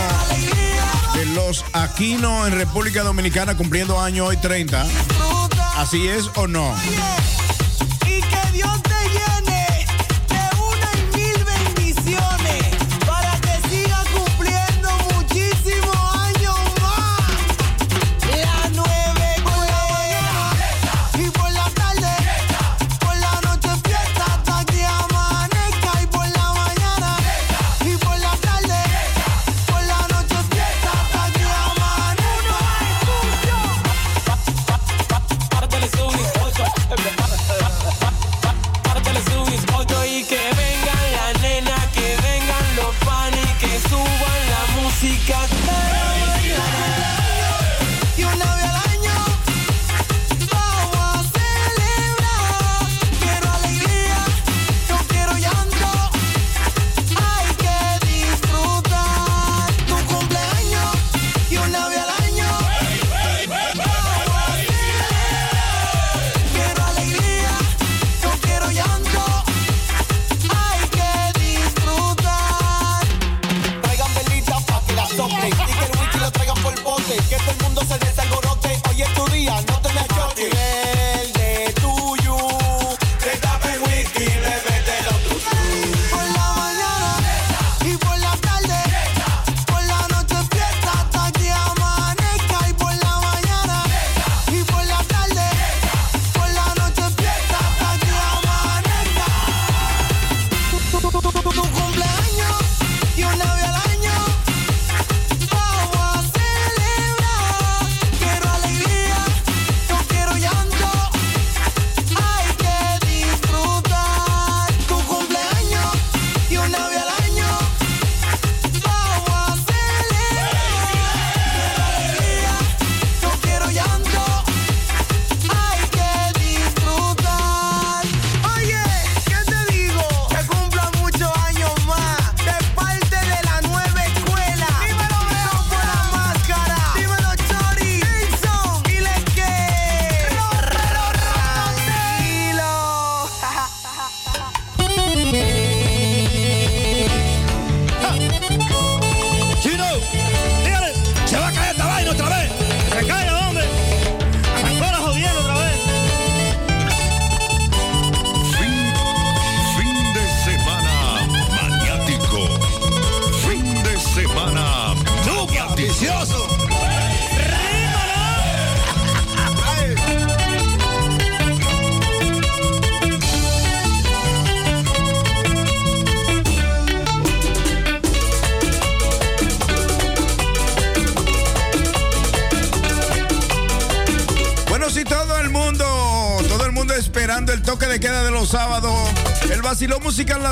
Los 1.33 1.63
Aquino 1.73 2.45
en 2.47 2.53
República 2.53 3.03
Dominicana 3.03 3.55
cumpliendo 3.55 3.99
año 3.99 4.25
hoy 4.25 4.37
30. 4.37 4.85
¿Así 5.77 6.07
es 6.07 6.29
o 6.35 6.47
no? 6.47 6.75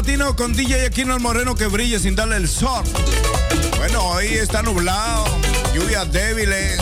Latino 0.09 0.35
con 0.35 0.53
DJ 0.53 0.87
Aquino 0.87 1.13
el 1.13 1.19
Moreno 1.19 1.53
que 1.53 1.67
brille 1.67 1.99
sin 1.99 2.15
darle 2.15 2.37
el 2.37 2.47
sol. 2.47 2.83
Bueno, 3.77 4.01
hoy 4.07 4.25
está 4.25 4.63
nublado, 4.63 5.25
lluvias 5.71 6.11
débiles. 6.11 6.79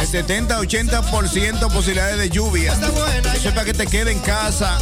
El 0.00 0.26
70-80% 0.26 1.70
posibilidades 1.70 2.18
de 2.18 2.30
lluvia. 2.30 2.72
Eso 2.72 3.48
es 3.48 3.54
para 3.54 3.64
que 3.64 3.74
te 3.74 3.86
quede 3.86 4.10
en 4.10 4.18
casa, 4.18 4.76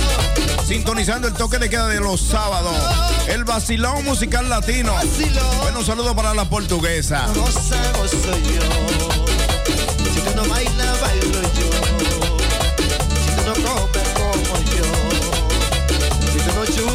sintonizando 0.67 1.29
el 1.29 1.35
toque 1.35 1.59
de 1.59 1.69
queda 1.69 1.87
de 1.89 2.01
los 2.01 2.19
sábados. 2.19 2.75
El 3.29 3.45
vacilón 3.45 4.03
musical 4.05 4.49
latino. 4.49 4.95
Bueno, 5.61 5.81
un 5.81 5.85
saludo 5.85 6.17
para 6.17 6.33
la 6.33 6.49
portuguesa. 6.49 7.27
Goza, 7.35 7.77
gozo 7.99 8.17
yo. 8.39 8.63
Si 10.15 10.21
tú 10.21 10.35
no 10.35 10.47
bailas, 10.49 11.01
bailo 11.03 11.43
yo. 11.43 12.26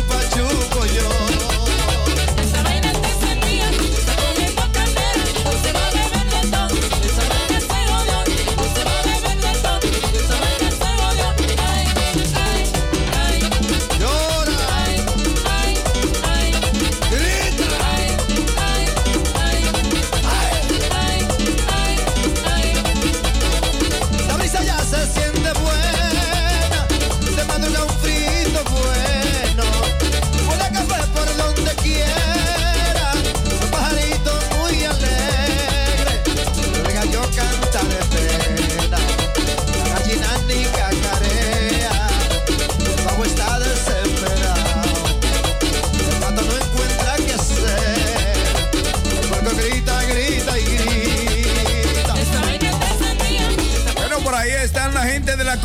Tú 0.08 0.38
no 0.38 0.61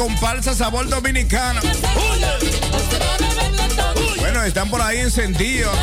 comparsa 0.06 0.54
Sabor 0.54 0.88
Dominicano. 0.88 1.60
Bueno, 4.20 4.44
están 4.44 4.70
por 4.70 4.80
ahí 4.80 4.98
encendidos. 4.98 5.76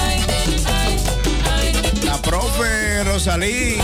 La 2.06 2.22
profe 2.22 3.04
Rosalí 3.04 3.78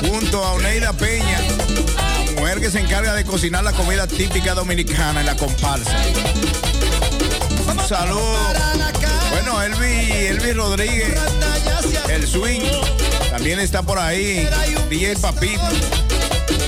junto 0.00 0.44
a 0.44 0.54
Oneida 0.54 0.92
Peña, 0.94 1.38
mujer 2.36 2.60
que 2.60 2.70
se 2.70 2.80
encarga 2.80 3.14
de 3.14 3.24
cocinar 3.24 3.62
la 3.62 3.70
comida 3.72 4.08
típica 4.08 4.54
dominicana 4.54 5.20
en 5.20 5.26
la 5.26 5.36
comparsa. 5.36 5.96
Un 7.68 7.88
saludo. 7.88 8.36
Bueno, 9.30 9.62
Elvi, 9.62 10.26
Elvi 10.26 10.52
Rodríguez, 10.54 11.14
el 12.08 12.26
swing, 12.26 12.62
también 13.30 13.60
está 13.60 13.82
por 13.82 14.00
ahí. 14.00 14.48
DJ 14.88 15.14
Papito. 15.18 15.62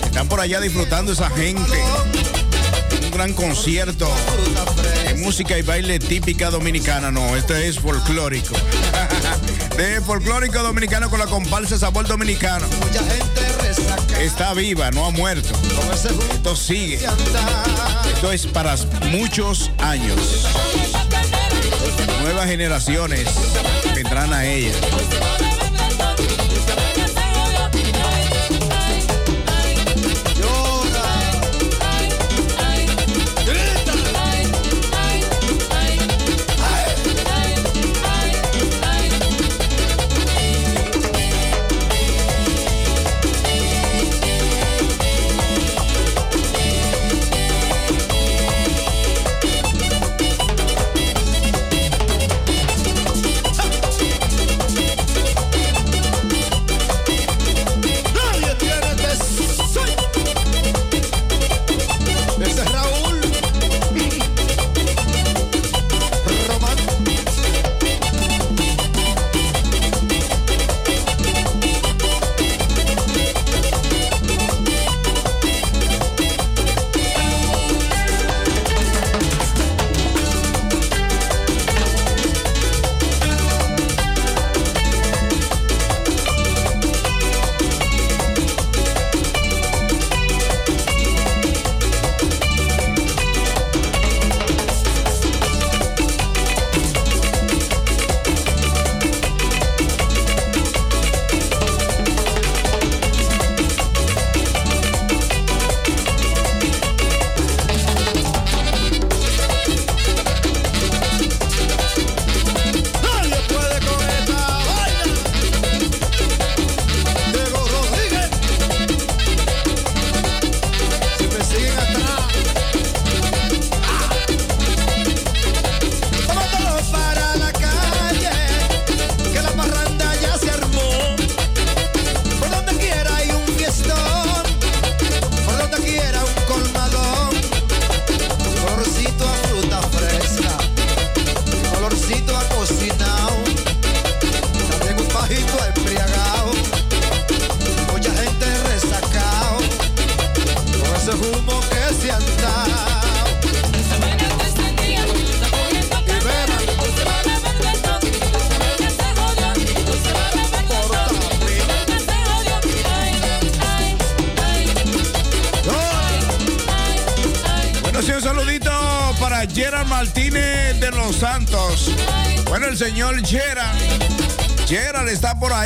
Están 0.04 0.28
por 0.28 0.40
allá 0.40 0.60
disfrutando 0.60 1.10
esa 1.12 1.28
gente. 1.30 1.82
Gran 3.12 3.34
concierto 3.34 4.10
de 5.06 5.14
música 5.14 5.58
y 5.58 5.62
baile 5.62 5.98
típica 5.98 6.50
dominicana. 6.50 7.10
No, 7.10 7.36
este 7.36 7.68
es 7.68 7.78
folclórico. 7.78 8.54
De 9.76 10.00
folclórico 10.00 10.62
dominicano 10.62 11.10
con 11.10 11.18
la 11.18 11.26
comparsa 11.26 11.78
Sabor 11.78 12.06
Dominicano. 12.06 12.66
Está 14.20 14.54
viva, 14.54 14.90
no 14.90 15.06
ha 15.06 15.10
muerto. 15.10 15.50
Esto 16.32 16.56
sigue. 16.56 17.00
Esto 18.14 18.32
es 18.32 18.46
para 18.46 18.76
muchos 19.10 19.70
años. 19.78 20.46
Nuevas 22.22 22.46
generaciones 22.46 23.28
vendrán 23.94 24.32
a 24.32 24.44
ella. 24.46 24.72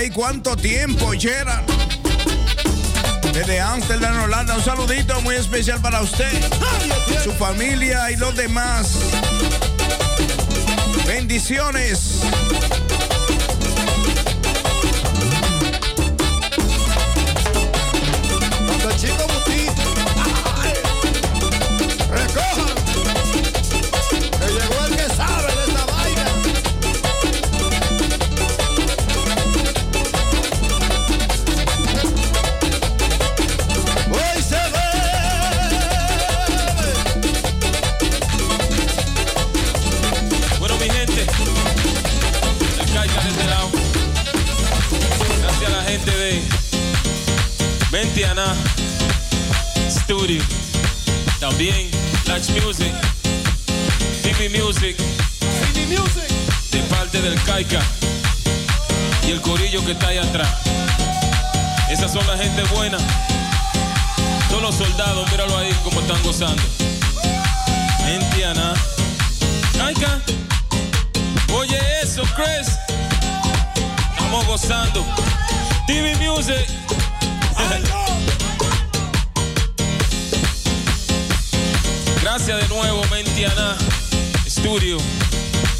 Ahí. 0.06 0.10
¿Cuánto 0.10 0.56
tiempo, 0.56 1.12
Gerard? 1.18 1.64
Desde 3.32 3.60
Amsterdam, 3.60 4.22
Holanda, 4.22 4.56
un 4.56 4.64
saludito 4.64 5.20
muy 5.20 5.36
especial 5.36 5.80
para 5.80 6.00
usted, 6.00 6.30
su 7.22 7.32
familia 7.32 8.10
y 8.10 8.16
los 8.16 8.34
demás. 8.34 8.92
Bendiciones. 11.06 12.20
Gente 62.46 62.62
buena. 62.74 62.98
Todos 64.48 64.62
los 64.62 64.74
soldados, 64.76 65.28
míralo 65.30 65.58
ahí 65.58 65.72
como 65.82 66.00
están 66.00 66.22
gozando. 66.22 66.62
Ventiana. 68.04 68.72
Caica. 69.76 70.20
Oye 71.52 71.76
eso, 72.02 72.22
Chris. 72.36 72.68
Estamos 74.12 74.46
gozando. 74.46 75.04
TV 75.88 76.14
Music. 76.18 76.68
Gracias 82.22 82.60
de 82.60 82.68
nuevo, 82.68 83.02
Mentiana 83.10 83.76
Studio. 84.48 84.98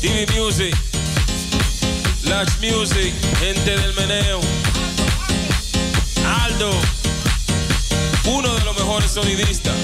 TV 0.00 0.26
Music. 0.36 0.76
Latch 2.24 2.50
Music. 2.60 3.14
Gente 3.38 3.76
del 3.76 3.94
meneo. 3.94 4.40
Uno 6.59 8.54
de 8.54 8.64
los 8.64 8.74
mejores 8.78 9.11
sonidistas. 9.11 9.74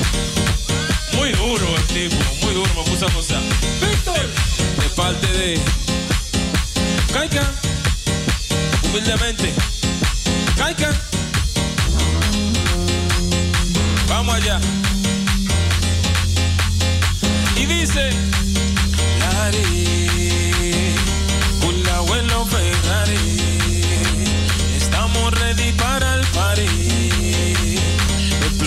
Muy 1.12 1.30
duro 1.32 1.66
el 1.76 1.84
tipo, 1.84 2.16
muy 2.40 2.54
duro, 2.54 2.70
me 2.74 2.82
puso 2.90 3.06
a 3.06 3.12
gozar. 3.12 3.42
Víctor. 3.78 4.26
De 4.80 4.88
parte 4.96 5.26
de 5.26 5.60
Caica. 7.12 7.52
Humildemente. 8.84 9.52
Caica. 10.56 10.90
Vamos 14.08 14.34
allá. 14.34 14.58
Y 17.56 17.66
dice. 17.66 18.10
Lari. 19.20 20.94
Un 21.66 21.88
abuelo 21.88 22.46
Ferrari. 22.46 23.41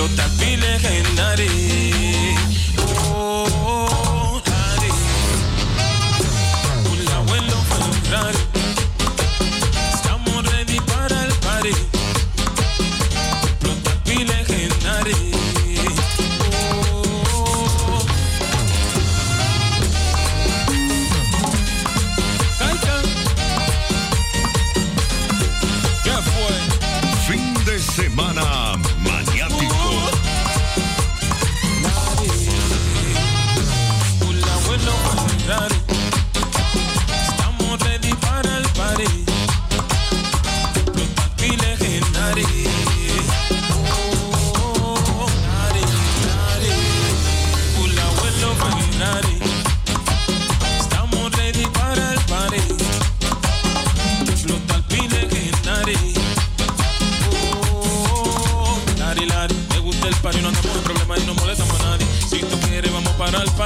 yo 0.06 0.10
tapile 0.16 0.78
genari 0.82 1.95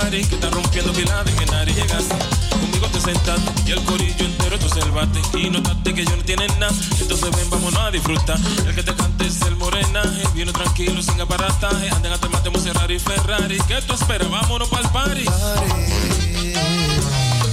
party. 0.10 0.24
Que 0.26 0.36
está 0.36 0.50
rompiendo 0.50 0.92
pilares, 0.94 1.34
que 1.36 1.46
nadie 1.46 1.74
llegaste. 1.74 2.16
Conmigo 2.50 2.88
te 2.88 3.02
sentaste 3.02 3.52
y 3.66 3.72
el 3.72 3.84
corillo 3.84 4.26
entero 4.26 4.60
tú 4.60 4.70
salvaste. 4.70 5.20
Y 5.38 5.50
notaste 5.50 5.94
que 5.94 6.06
yo 6.06 6.16
no 6.16 6.24
tienen 6.24 6.48
nada. 6.60 6.74
Entonces 7.00 7.30
ven, 7.36 7.50
vámonos 7.50 7.80
a 7.80 7.92
disfrutar. 7.92 8.40
El 8.66 8.76
que 8.76 8.84
te 8.84 8.94
cante 8.94 9.28
es 9.28 9.42
el 9.44 9.56
morenaje. 9.56 10.24
Viene 10.34 10.52
tranquilo, 10.52 11.02
sin 11.02 11.20
aparataje. 11.22 11.90
Anden 11.90 12.14
a 12.14 12.18
tomarte 12.18 12.50
Ferrari 12.52 12.96
y 12.96 13.00
Ferrari. 13.00 13.58
¿Qué 13.68 13.82
tú 13.82 13.94
esperas? 13.94 14.30
Vámonos 14.30 14.68
para 14.70 14.84
el 14.84 14.90
party. 14.90 15.26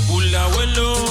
Un 0.08 0.34
abuelo. 0.34 1.05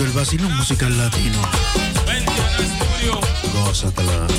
del 0.00 0.12
vacilón 0.12 0.56
musical 0.56 0.96
latino. 0.96 1.38
Vente 2.06 2.32
al 2.32 2.64
estudio. 2.64 3.20
Gózatela. 3.52 4.29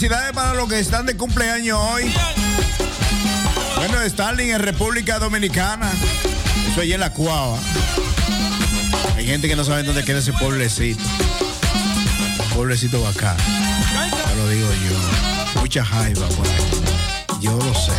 felicidades 0.00 0.32
para 0.32 0.54
los 0.54 0.66
que 0.66 0.78
están 0.78 1.04
de 1.04 1.14
cumpleaños 1.14 1.78
hoy. 1.78 2.10
Bueno, 3.76 4.00
Stalin 4.00 4.50
en 4.50 4.60
República 4.60 5.18
Dominicana. 5.18 5.92
Eso 6.70 6.80
allí 6.80 6.94
en 6.94 7.00
la 7.00 7.12
Cuava. 7.12 7.58
Hay 9.14 9.26
gente 9.26 9.46
que 9.46 9.56
no 9.56 9.62
sabe 9.62 9.82
dónde 9.82 10.02
queda 10.02 10.20
ese 10.20 10.32
pueblecito. 10.32 11.04
Pueblecito 12.54 13.02
bacán. 13.02 13.36
Te 13.36 14.36
lo 14.36 14.48
digo 14.48 14.68
yo. 14.72 15.60
Mucha 15.60 15.84
jaiba 15.84 16.28
por 16.28 16.46
ahí. 16.46 17.40
Yo 17.42 17.58
lo 17.58 17.74
sé. 17.74 17.92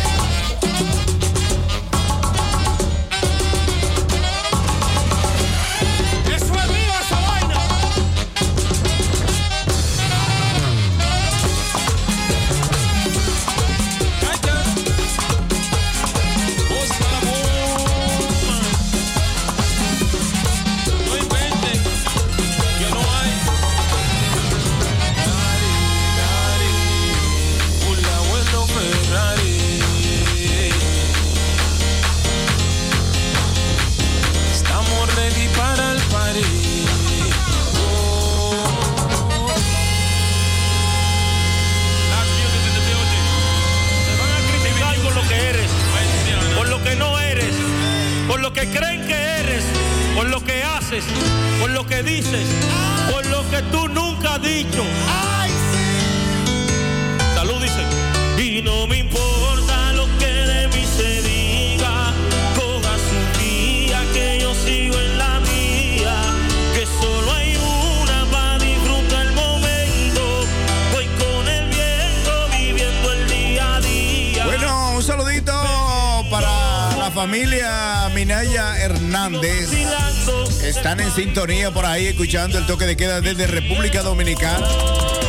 Están 80.92 81.06
en 81.06 81.14
sintonía 81.14 81.70
por 81.70 81.86
ahí 81.86 82.08
escuchando 82.08 82.58
el 82.58 82.66
toque 82.66 82.84
de 82.84 82.98
queda 82.98 83.22
desde 83.22 83.46
República 83.46 84.02
Dominicana. 84.02 84.66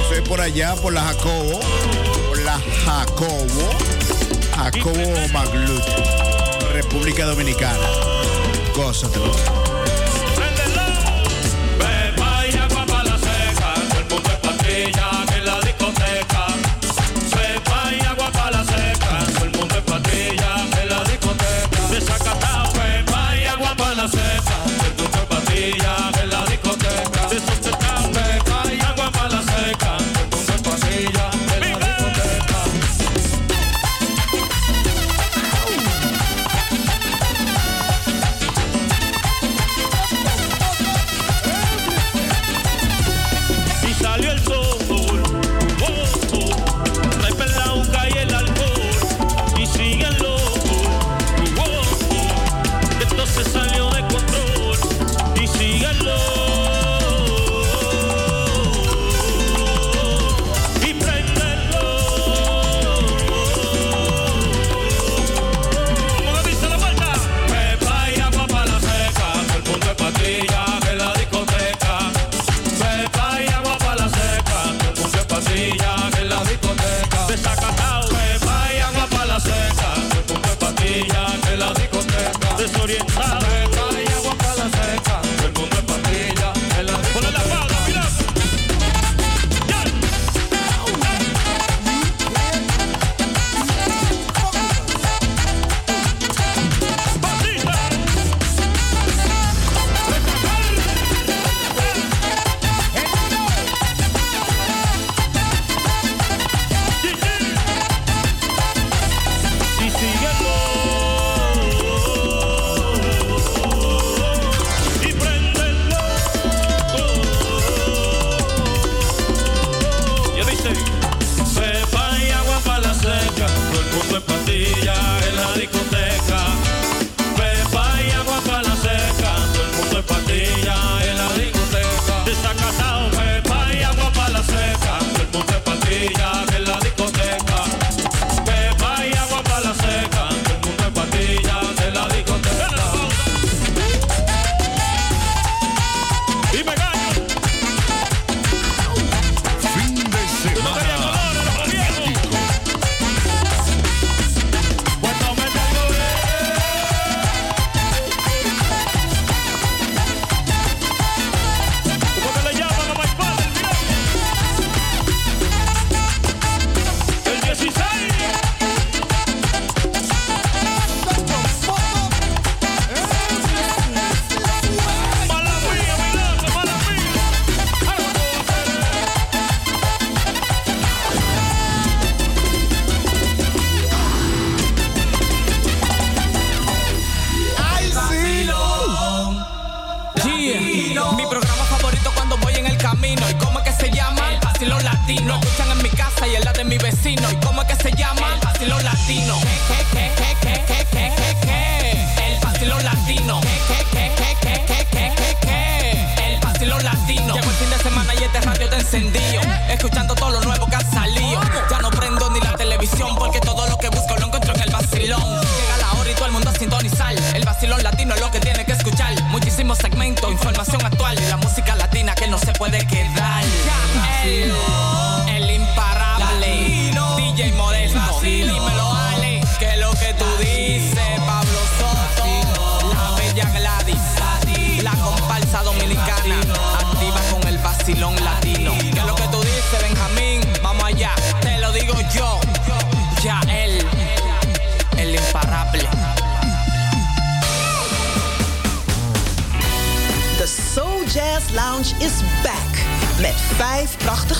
Soy 0.09 0.19
por 0.27 0.41
allá, 0.41 0.75
por 0.75 0.91
la 0.91 0.99
Jacobo. 0.99 1.61
Por 2.27 2.37
la 2.39 2.59
Jacobo. 2.83 3.69
Jacobo 4.57 5.27
Maglut. 5.31 5.85
República 6.73 7.23
Dominicana. 7.23 7.79
Gózatelo. 8.75 9.62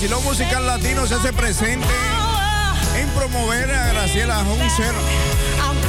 Musical 0.06 0.64
latino 0.64 1.06
se 1.08 1.14
hace 1.14 1.32
presente 1.32 1.88
en 2.96 3.08
promover 3.10 3.68
a 3.74 3.88
Graciela 3.88 4.38
Hunzer 4.42 4.94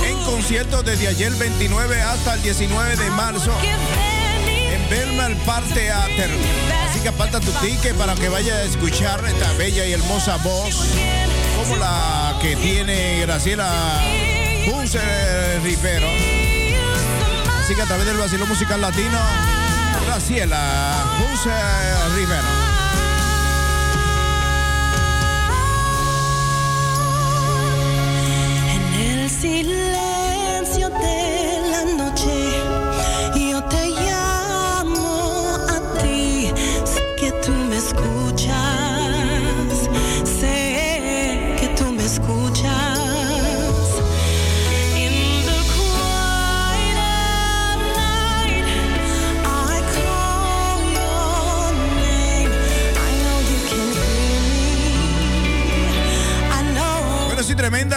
en 0.03 0.18
conciertos 0.24 0.84
desde 0.84 1.07
ayer 1.07 1.32
29 1.34 2.01
hasta 2.01 2.34
el 2.34 2.41
19 2.41 2.95
de 2.95 3.12
marzo 3.12 3.51
en 3.62 4.89
Belmar 4.89 5.36
Park 5.45 5.68
Theater. 5.76 6.32
Así 6.89 6.99
que 7.01 7.10
aparta 7.10 7.39
tu 7.39 7.51
ticket 7.51 7.95
para 7.97 8.16
que 8.16 8.30
vaya 8.30 8.55
a 8.55 8.64
escuchar 8.64 9.24
esta 9.26 9.53
bella 9.53 9.86
y 9.86 9.93
hermosa 9.93 10.38
voz 10.38 10.76
como 11.57 11.76
la 11.76 12.36
que 12.41 12.55
tiene 12.55 13.22
Graciela 13.22 13.70
Hunzer 14.74 15.62
Rivero. 15.64 16.10
Así 17.64 17.76
que 17.76 17.82
a 17.84 17.86
través 17.86 18.07
del 18.07 18.18
vacilo 18.18 18.47
musical 18.47 18.82
latino, 18.82 19.20
Graciela 20.07 21.05
Hunzer 21.22 22.16
Rivero. 22.16 22.68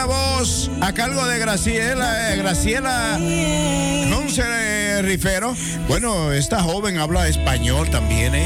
Voz 0.01 0.68
a 0.80 0.93
cargo 0.95 1.24
de 1.26 1.38
Graciela, 1.38 2.32
eh, 2.34 2.36
Graciela 2.38 3.18
eh. 3.20 4.07
Bueno, 5.86 6.32
esta 6.32 6.61
joven 6.62 6.99
habla 6.99 7.28
español 7.28 7.88
también, 7.90 8.34
¿eh? 8.34 8.45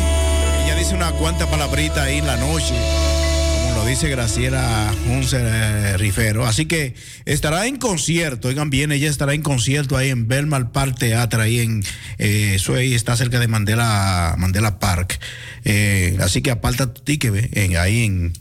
Ella 0.65 0.75
dice 0.77 0.95
una 0.95 1.13
cuanta 1.13 1.49
palabrita 1.49 2.03
ahí 2.03 2.19
en 2.19 2.27
la 2.27 2.37
noche, 2.37 2.75
como 2.75 3.77
lo 3.83 3.87
dice 3.87 4.09
Graciela 4.11 4.93
eh, 5.33 5.95
Rifero. 5.97 6.45
Así 6.47 6.67
que 6.67 6.95
estará 7.25 7.67
en 7.67 7.77
concierto, 7.77 8.49
oigan 8.49 8.69
bien, 8.69 8.93
ella 8.93 9.09
estará 9.09 9.33
en 9.33 9.43
concierto 9.43 9.97
ahí 9.97 10.11
en 10.11 10.29
Belmar 10.29 10.73
Park 10.73 10.97
Teatro, 10.99 11.41
ahí 11.41 11.61
en, 11.61 11.83
eh, 12.19 12.53
eso 12.57 12.75
ahí 12.75 12.93
está 12.95 13.17
cerca 13.17 13.39
de 13.41 13.49
Mandela, 13.49 14.35
Mandela 14.37 14.79
Park. 14.79 15.19
Eh, 15.65 16.19
así 16.21 16.43
que 16.43 16.51
aparta 16.51 16.93
tu 16.93 17.01
ticket, 17.03 17.57
en- 17.57 17.77
ahí 17.79 18.05
en, 18.05 18.33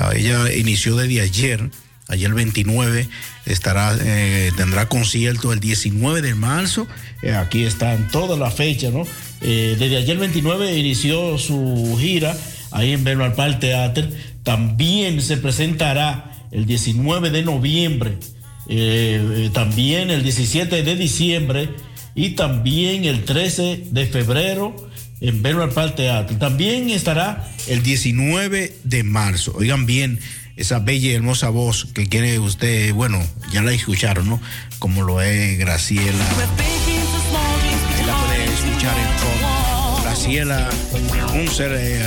Ah, 0.00 0.12
Ella 0.14 0.52
inició 0.54 0.94
desde 0.94 1.20
ayer, 1.20 1.70
ayer 2.08 2.32
29, 2.32 3.08
estará, 3.46 3.96
eh, 4.00 4.50
tendrá 4.56 4.88
concierto 4.88 5.52
el 5.52 5.60
19 5.60 6.22
de 6.22 6.34
marzo. 6.34 6.88
Eh, 7.22 7.32
aquí 7.32 7.64
están 7.64 8.08
todas 8.10 8.38
las 8.38 8.54
fechas, 8.54 8.92
¿no? 8.92 9.06
Eh, 9.40 9.76
desde 9.78 9.98
ayer 9.98 10.16
29 10.16 10.76
inició 10.76 11.38
su 11.38 11.96
gira 12.00 12.36
ahí 12.70 12.92
en 12.92 13.04
Bernal 13.04 13.34
Park 13.34 13.60
Theater. 13.60 14.10
También 14.42 15.20
se 15.20 15.36
presentará 15.36 16.32
el 16.50 16.64
19 16.66 17.30
de 17.30 17.42
noviembre, 17.42 18.16
también 19.52 20.10
el 20.10 20.22
17 20.22 20.82
de 20.82 20.96
diciembre 20.96 21.70
y 22.14 22.30
también 22.30 23.04
el 23.04 23.24
13 23.24 23.84
de 23.90 24.06
febrero 24.06 24.74
en 25.20 25.42
Bernal 25.42 25.70
Park 25.70 25.96
Teatro. 25.96 26.36
También 26.38 26.88
estará 26.90 27.48
el 27.66 27.82
19 27.82 28.74
de 28.84 29.02
marzo. 29.02 29.52
Oigan 29.56 29.86
bien 29.86 30.18
esa 30.58 30.80
bella 30.80 31.08
y 31.08 31.14
hermosa 31.14 31.48
voz 31.50 31.86
que 31.94 32.08
quiere 32.08 32.38
usted, 32.40 32.92
bueno, 32.92 33.24
ya 33.52 33.62
la 33.62 33.72
escucharon, 33.72 34.28
¿no? 34.28 34.40
Como 34.80 35.02
lo 35.02 35.22
es 35.22 35.56
Graciela. 35.56 36.26
Ahí 37.96 38.04
la 38.04 38.16
puede 38.26 38.44
escuchar 38.44 38.96
en. 38.98 40.02
Graciela, 40.02 40.68
un 41.34 41.48
ser 41.48 41.72
eh, 41.74 42.02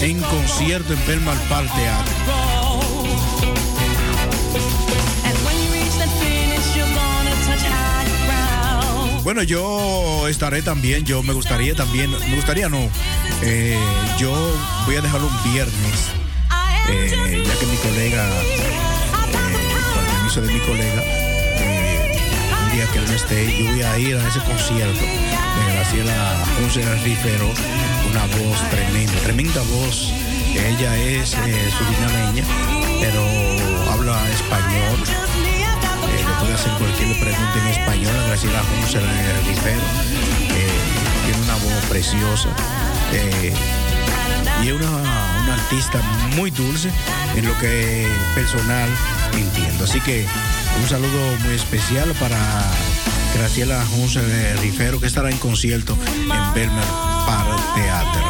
en 0.00 0.20
concierto 0.22 0.94
en 0.94 1.06
Bernal 1.06 1.38
Park 1.48 1.70
Teatro. 1.74 2.14
Bueno, 9.22 9.42
yo 9.42 10.28
estaré 10.28 10.62
también, 10.62 11.04
yo 11.04 11.22
me 11.22 11.32
gustaría 11.32 11.74
también, 11.74 12.10
me 12.10 12.36
gustaría 12.36 12.68
no, 12.68 12.90
eh, 13.42 13.78
yo 14.18 14.32
voy 14.84 14.96
a 14.96 15.00
dejarlo 15.00 15.28
un 15.28 15.52
viernes, 15.52 16.10
eh, 16.88 17.42
ya 17.46 17.58
que 17.58 17.66
mi 17.66 17.76
colega, 17.76 18.28
con 19.32 20.00
el 20.00 20.06
permiso 20.06 20.40
de 20.42 20.52
mi 20.52 20.60
colega, 20.60 21.02
eh, 21.58 22.18
un 22.64 22.72
día 22.72 22.86
que 22.92 22.98
él 22.98 23.04
no 23.06 23.14
esté, 23.14 23.58
yo 23.58 23.70
voy 23.70 23.82
a 23.82 23.98
ir 23.98 24.16
a 24.16 24.28
ese 24.28 24.40
concierto 24.40 25.00
de 25.00 25.72
Graciela 25.72 26.44
Ponce 26.58 26.82
Rifero, 27.02 27.50
una 28.10 28.26
voz 28.38 28.70
tremenda, 28.70 29.12
tremenda 29.22 29.60
voz. 29.62 30.12
Ella 30.54 30.96
es 30.96 31.34
eh, 31.34 31.70
surinameña, 31.76 32.44
pero 33.00 33.22
habla 33.90 34.30
español. 34.30 34.98
Le 36.06 36.40
puede 36.40 36.54
hacer 36.54 36.72
cualquier 36.72 37.18
pregunta 37.18 37.58
en 37.60 37.66
español 37.68 38.16
a 38.16 38.26
Graciela 38.28 38.62
Ponce 38.62 39.00
Rifero. 39.00 39.80
Tiene 41.24 41.42
una 41.42 41.54
voz 41.54 41.84
preciosa. 41.88 42.48
y 44.62 44.68
es 44.68 44.72
una, 44.72 45.33
artista 45.54 46.00
muy 46.36 46.50
dulce 46.50 46.90
en 47.36 47.46
lo 47.46 47.58
que 47.58 48.06
personal 48.34 48.88
entiendo. 49.32 49.84
Así 49.84 50.00
que 50.00 50.26
un 50.82 50.88
saludo 50.88 51.36
muy 51.44 51.54
especial 51.54 52.12
para 52.20 52.38
Graciela 53.34 53.84
Hunzer 53.96 54.58
Rifero, 54.60 55.00
que 55.00 55.06
estará 55.06 55.30
en 55.30 55.38
concierto 55.38 55.96
en 56.04 56.54
Belmer 56.54 56.84
para 57.26 57.56
Teatro. 57.74 58.22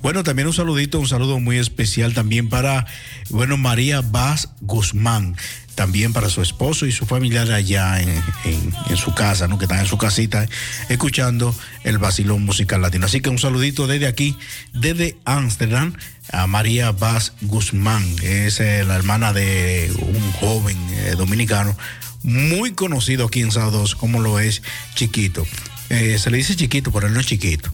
Bueno, 0.00 0.22
también 0.22 0.46
un 0.46 0.54
saludito, 0.54 1.00
un 1.00 1.08
saludo 1.08 1.40
muy 1.40 1.58
especial 1.58 2.14
también 2.14 2.48
para, 2.48 2.86
bueno, 3.30 3.56
María 3.56 4.00
Vaz 4.00 4.48
Guzmán, 4.60 5.36
también 5.78 6.12
para 6.12 6.28
su 6.28 6.42
esposo 6.42 6.86
y 6.86 6.92
su 6.92 7.06
familiar 7.06 7.52
allá 7.52 8.00
en, 8.02 8.08
en- 8.44 8.96
su 8.96 9.14
casa, 9.14 9.46
¿no? 9.46 9.58
Que 9.58 9.66
están 9.66 9.78
en 9.78 9.86
su 9.86 9.96
casita 9.96 10.48
escuchando 10.88 11.54
el 11.84 11.98
vacilón 11.98 12.44
musical 12.44 12.82
latino. 12.82 13.06
Así 13.06 13.20
que 13.20 13.30
un 13.30 13.38
saludito 13.38 13.86
desde 13.86 14.08
aquí, 14.08 14.36
desde 14.72 15.16
Ámsterdam, 15.24 15.92
a 16.32 16.48
María 16.48 16.90
Vaz 16.90 17.32
Guzmán, 17.42 18.04
es 18.24 18.58
eh, 18.58 18.82
la 18.84 18.96
hermana 18.96 19.32
de 19.32 19.92
un 20.00 20.32
joven 20.32 20.76
eh, 20.90 21.14
dominicano 21.16 21.78
muy 22.24 22.72
conocido 22.72 23.26
aquí 23.26 23.40
en 23.40 23.52
Sao 23.52 23.70
2, 23.70 23.94
como 23.94 24.20
lo 24.20 24.40
es 24.40 24.62
Chiquito. 24.96 25.46
Eh, 25.90 26.18
se 26.18 26.30
le 26.32 26.38
dice 26.38 26.56
Chiquito, 26.56 26.90
pero 26.90 27.06
él 27.06 27.14
no 27.14 27.20
es 27.20 27.26
chiquito. 27.26 27.72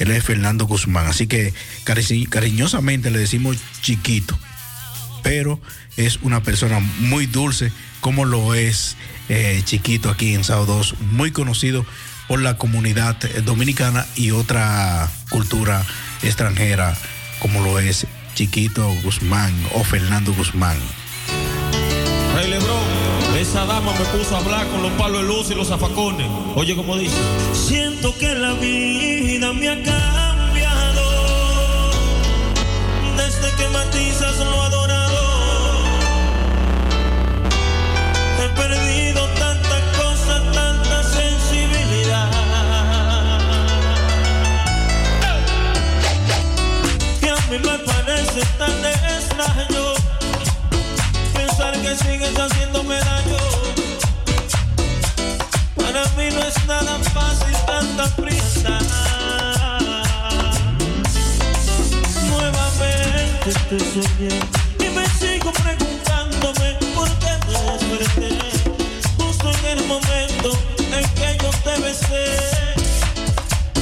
Él 0.00 0.10
es 0.10 0.24
Fernando 0.24 0.66
Guzmán. 0.66 1.06
Así 1.06 1.28
que 1.28 1.54
cari- 1.84 2.28
cariñosamente 2.28 3.12
le 3.12 3.20
decimos 3.20 3.56
chiquito. 3.82 4.36
Pero 5.26 5.58
es 5.96 6.20
una 6.22 6.40
persona 6.40 6.78
muy 7.00 7.26
dulce, 7.26 7.72
como 8.00 8.24
lo 8.24 8.54
es 8.54 8.96
eh, 9.28 9.60
chiquito 9.64 10.08
aquí 10.08 10.34
en 10.34 10.44
Sao 10.44 10.66
2, 10.66 10.94
muy 11.10 11.32
conocido 11.32 11.84
por 12.28 12.40
la 12.40 12.56
comunidad 12.56 13.16
dominicana 13.44 14.06
y 14.14 14.30
otra 14.30 15.10
cultura 15.30 15.84
extranjera, 16.22 16.96
como 17.40 17.60
lo 17.60 17.80
es 17.80 18.06
Chiquito 18.36 18.88
Guzmán 19.02 19.52
o 19.74 19.82
Fernando 19.82 20.32
Guzmán. 20.32 20.76
Rey 22.36 22.48
Lebrón, 22.48 22.84
esa 23.40 23.64
dama 23.64 23.92
me 23.98 24.04
puso 24.18 24.36
a 24.36 24.38
hablar 24.38 24.68
con 24.68 24.82
los 24.82 24.92
palos 24.92 25.22
de 25.22 25.26
luz 25.26 25.50
y 25.50 25.54
los 25.54 25.66
zafacones. 25.66 26.28
Oye, 26.54 26.76
como 26.76 26.96
dice. 26.96 27.16
Siento 27.52 28.16
que 28.18 28.32
la 28.34 28.52
vida 28.52 29.52
me 29.52 29.70
ha 29.70 29.82
cambiado 29.82 31.02
desde 33.16 33.50
que 33.56 33.68
matizas 33.70 34.38
lo 34.38 34.62
adorado. 34.62 34.75
Te 63.68 63.78
soñé 63.80 64.28
y 64.78 64.88
me 64.90 65.04
sigo 65.18 65.50
preguntándome 65.52 65.85
momento 70.46 70.58
en 70.78 71.04
que 71.14 71.38
yo 71.42 71.50
te 71.64 71.80
besé. 71.80 72.74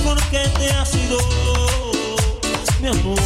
¿Por 0.05 0.21
qué 0.31 0.49
te 0.59 0.71
has 0.71 0.95
ido, 0.95 1.19
mi 2.81 2.89
amor? 2.89 3.24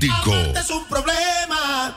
Lunático. 0.00 0.58
Es 0.58 0.70
un 0.70 0.84
problema. 0.86 1.96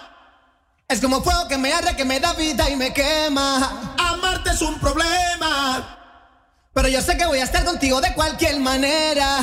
Es 0.88 1.02
como 1.02 1.22
fuego 1.22 1.48
que 1.48 1.58
me 1.58 1.72
arde, 1.74 1.96
que 1.96 2.06
me 2.06 2.20
da 2.20 2.34
vida 2.34 2.70
y 2.70 2.76
me 2.76 2.94
quema. 2.94 3.96
Amarte 3.98 4.52
es 4.52 4.62
un 4.62 4.80
problema. 4.80 5.98
Pero 6.74 6.88
yo 6.88 7.02
sé 7.02 7.18
que 7.18 7.26
voy 7.26 7.40
a 7.40 7.44
estar 7.44 7.64
contigo 7.66 8.02
de 8.02 8.14
cualquier 8.14 8.60
manera. 8.60 9.40